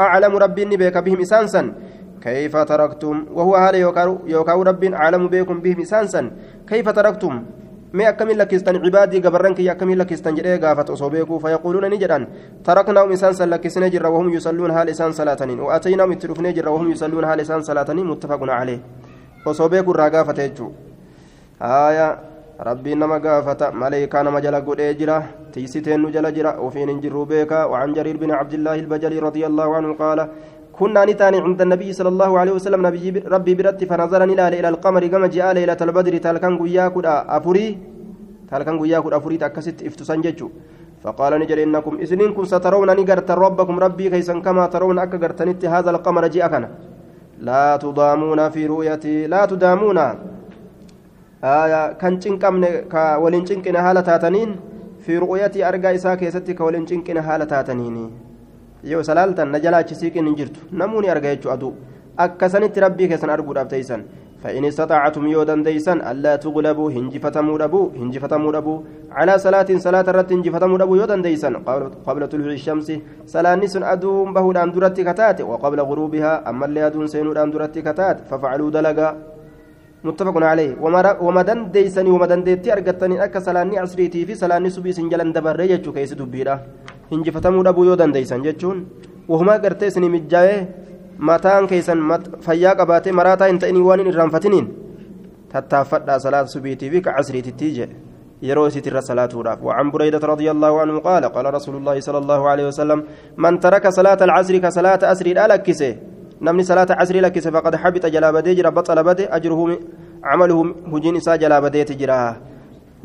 أعلم 0.00 0.32
ربين 0.36 0.70
بك 0.74 0.96
بهم 1.06 1.20
إسانسا 1.22 1.62
كيف 2.18 2.54
تركتم؟ 2.56 3.16
وهو 3.30 3.54
هذا 3.56 3.78
يوكاو 4.26 4.62
ربين 4.62 4.92
أعلم 4.94 5.22
بكم 5.30 5.56
بهم 5.62 5.78
إسانسا 5.86 6.30
كيف 6.66 6.86
تركتم؟ 6.88 7.34
ما 7.92 8.08
أكمل 8.08 8.38
لكستان 8.38 8.76
عبادي 8.76 9.18
قبرن 9.20 9.54
كي 9.54 9.70
أكمل 9.70 9.98
لكستان 9.98 10.34
جري 10.34 10.56
قافت 10.56 10.90
أصوبيكو 10.90 11.38
فيقولون 11.38 11.84
نجران 11.90 12.26
تركناهم 12.64 13.10
إنسان 13.10 13.32
سلكسن 13.32 13.90
جر 13.90 14.06
وهم 14.06 14.28
يصلون 14.34 14.70
هال 14.70 14.88
إنسان 14.88 15.12
صلاتنين 15.12 15.60
وأتيناهم 15.60 16.12
التلفن 16.12 16.52
جر 16.52 16.68
وهم 16.68 16.90
يصلون 16.90 17.24
هال 17.24 17.38
إنسان 17.38 17.62
صلاتنين 17.62 18.06
متفق 18.06 18.42
عليه 18.42 18.80
أصوبيكو 19.46 19.90
الرقافة 19.90 20.42
يجو 20.42 20.68
آية 21.62 22.08
ربي 22.60 22.94
نما 22.94 23.18
قافة 23.18 23.70
ملائكة 23.70 24.22
نما 24.22 24.40
جل 24.40 24.54
قد 24.66 24.80
جرا 24.98 25.18
تيستين 25.52 26.10
جل 26.10 26.34
جرا 26.34 26.52
وفين 26.64 26.88
انجروا 26.88 27.24
بيكا 27.24 27.64
وعن 27.64 27.92
جرير 27.92 28.16
بن 28.16 28.30
عبد 28.30 28.54
الله 28.54 28.74
البجلي 28.74 29.18
رضي 29.18 29.46
الله 29.46 29.68
عنه 29.76 29.94
قال 29.94 30.28
كنا 30.78 31.04
نتاني 31.04 31.38
عند 31.46 31.60
النبي 31.66 31.92
صلى 31.92 32.08
الله 32.08 32.30
عليه 32.40 32.52
وسلم 32.52 32.80
نبي 32.86 33.24
ربي 33.34 33.52
برت 33.58 33.84
فنظر 33.84 34.20
نلال 34.30 34.52
إلى 34.60 34.68
القمر 34.68 35.02
كما 35.12 35.26
جاء 35.26 35.48
ليلة 35.56 35.80
البدر 35.86 36.14
كدا 36.94 37.14
أفري 37.36 37.66
تالكان 38.50 38.76
قيا 38.80 38.98
كدا 39.04 39.16
أفري 39.16 39.36
تكست 39.36 39.78
إفتسان 39.88 40.20
فقال 41.02 41.32
نجل 41.40 41.58
إنكم 41.58 41.94
إذنكم 42.04 42.44
سترون 42.44 42.90
نقرت 42.98 43.30
ربكم 43.30 43.76
ربي 43.78 44.10
كيسا 44.10 44.34
كما 44.44 44.66
ترون 44.66 44.98
أكا 44.98 45.18
قرتنت 45.22 45.64
هذا 45.64 45.90
القمر 45.90 46.26
جاءكنا 46.34 46.68
لا 47.40 47.76
تضامون 47.76 48.48
في 48.48 48.66
رؤيتي 48.66 49.26
لا 49.26 49.46
تدامون. 49.46 49.98
آية 51.44 51.92
كان 51.92 52.18
تنكم 52.18 52.64
كولين 52.92 53.44
تنكنا 53.44 53.90
هالة 53.90 54.00
تاتنين. 54.00 54.56
في 55.04 55.18
رؤيتي 55.18 55.68
أرقى 55.68 55.94
إساء 55.94 56.14
كيستي 56.14 56.54
كولين 56.54 56.86
تنكنا 56.86 57.20
هالة 57.20 57.44
تاتنيني. 57.44 58.25
Yoo 58.92 59.02
salaaltan 59.02 59.50
na 59.50 59.58
jalaa 59.60 59.82
achi 59.86 59.94
siiqiin 59.94 60.26
hin 60.26 60.36
jirtu. 60.36 60.60
Namuu 60.72 61.00
ni 61.00 61.10
arga 61.10 61.34
jechuu 61.34 61.50
aduu 61.56 61.74
akkasanitti 62.16 62.80
rabbii 62.80 63.08
keessan 63.08 63.30
arguudhaaf 63.30 63.68
teeysan 63.74 64.04
فإن 64.46 64.64
استطعتم 64.64 65.26
يودا 65.26 65.56
ديسا 65.66 65.92
ألا 66.10 66.36
تغلبوا 66.44 66.88
هنجفتموا 66.96 67.64
أبو 67.66 67.82
هنجفتموا 68.00 68.56
أبو 68.60 68.74
على 69.18 69.34
صلاة 69.46 69.68
صلاة 69.86 70.06
رت 70.16 70.30
هنجفتموا 70.32 70.78
أبو 70.84 70.94
يودا 71.00 71.16
ديسا 71.26 71.48
قبل 72.06 72.22
طلوع 72.32 72.52
الشمس 72.58 72.88
صلاة 73.34 73.54
نس 73.62 73.74
أدوم 73.76 74.28
به 74.36 74.46
الأن 74.50 74.70
درت 74.74 74.98
كتات 75.08 75.38
وقبل 75.50 75.80
غروبها 75.90 76.32
أما 76.50 76.64
اللي 76.68 76.86
أدون 76.86 77.06
سين 77.12 77.26
الأن 77.32 77.50
درت 77.50 77.78
كتات 77.86 78.16
ففعلوا 78.28 78.70
دلقا 78.76 79.08
متفق 80.06 80.36
عليه 80.52 80.70
ومدن 81.26 81.58
ديسني 81.74 82.10
ومدن 82.14 82.40
ديتي 82.46 82.72
أرقتني 82.72 83.16
أكا 83.24 83.40
صلاة 83.46 83.66
عصريتي 83.82 84.20
في 84.28 84.34
صلاة 84.42 84.68
سبي 84.68 84.92
سنجلن 84.92 85.32
دبر 85.36 85.60
يجو 85.60 85.90
كيس 85.96 86.12
دبيرا 86.20 86.54
hinjifatamuu 87.10 87.62
dhabuu 87.68 87.84
yoo 87.90 87.96
dandeeysan 88.02 88.42
jechuun 88.48 88.86
wahumaa 89.28 89.58
gartee 89.58 89.88
isinii 89.92 90.08
mijjaa'ee 90.16 90.58
mataan 91.18 91.66
keessan 91.70 92.00
fayyaa 92.48 92.74
qabaatee 92.80 93.12
maraataa 93.20 93.48
hin 93.52 93.58
ta'inii 93.62 93.86
waan 93.88 94.00
hin 94.04 94.10
irraanfatiniin 94.14 94.66
tattaaffadhaa 95.52 96.18
salaata 96.26 96.52
subiitii 96.56 96.90
fi 96.90 97.00
kacasriitittii 97.06 97.70
jedhe 97.78 97.96
yeroo 98.48 98.66
isiit 98.68 98.86
irra 98.86 99.02
salaatuudhaaf 99.02 99.62
وعن 99.66 99.90
بريدة 99.90 100.20
رضي 100.32 100.50
الله 100.50 100.72
عنه 100.80 100.98
قال 101.08 101.24
قال 101.24 101.46
رسول 101.54 101.76
الله 101.76 102.00
صلى 102.00 102.18
الله 102.18 102.40
عليه 102.48 102.66
وسلم 102.70 102.98
من 103.44 103.60
ترك 103.60 103.88
صلاة 103.88 104.20
العصر 104.28 104.58
كصلاة 104.58 105.02
أسر 105.12 105.26
لا 105.38 105.46
لكسه 105.52 105.96
نمني 106.42 106.62
صلاة 106.70 106.90
عصر 107.00 107.16
لكسه 107.24 107.50
فقد 107.50 107.76
حبط 107.76 108.04
جلابته 108.06 108.52
جرى 108.52 108.70
بطل 108.70 108.98
بده 109.08 109.24
أجره 109.36 109.60
عمله 110.24 110.58
هجين 110.92 111.16
إسا 111.16 111.36
جلابته 111.42 111.82
تجراه 111.82 112.36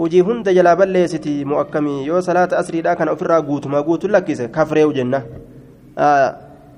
hojii 0.02 0.22
hunda 0.28 0.54
jalaa 0.58 0.76
balleessiti 0.76 1.34
mu'akkamii 1.54 2.06
yoo 2.10 2.22
salaata 2.28 2.58
asriidhaa 2.62 2.96
kana 3.02 3.12
ofirraa 3.18 3.42
guutuma 3.50 3.82
guutu 3.88 4.08
lakkise 4.08 4.48
kafreewu 4.48 4.94
jenna 4.94 5.22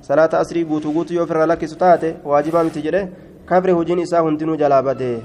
salaata 0.08 0.40
asrii 0.40 0.66
guutuu 0.72 0.92
guutuu 0.96 1.16
yoo 1.16 1.24
ofirraa 1.24 1.46
lakkisu 1.52 1.78
taate 1.84 2.16
waajibaa 2.32 2.64
miti 2.64 2.82
jedhe 2.88 3.02
kafre 3.52 3.72
hojiin 3.78 4.00
isaa 4.00 4.22
hundinuu 4.26 4.56
jalaa 4.56 4.82
badee 4.88 5.18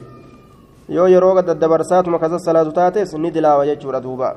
yoo 0.96 1.08
yeroo 1.08 1.42
daddabarsaatuma 1.42 2.18
kasa 2.18 2.38
salaatu 2.38 2.72
taates 2.72 3.14
ni 3.14 3.30
dilaawa 3.30 3.66
jechuudha 3.66 4.00
duuba 4.00 4.36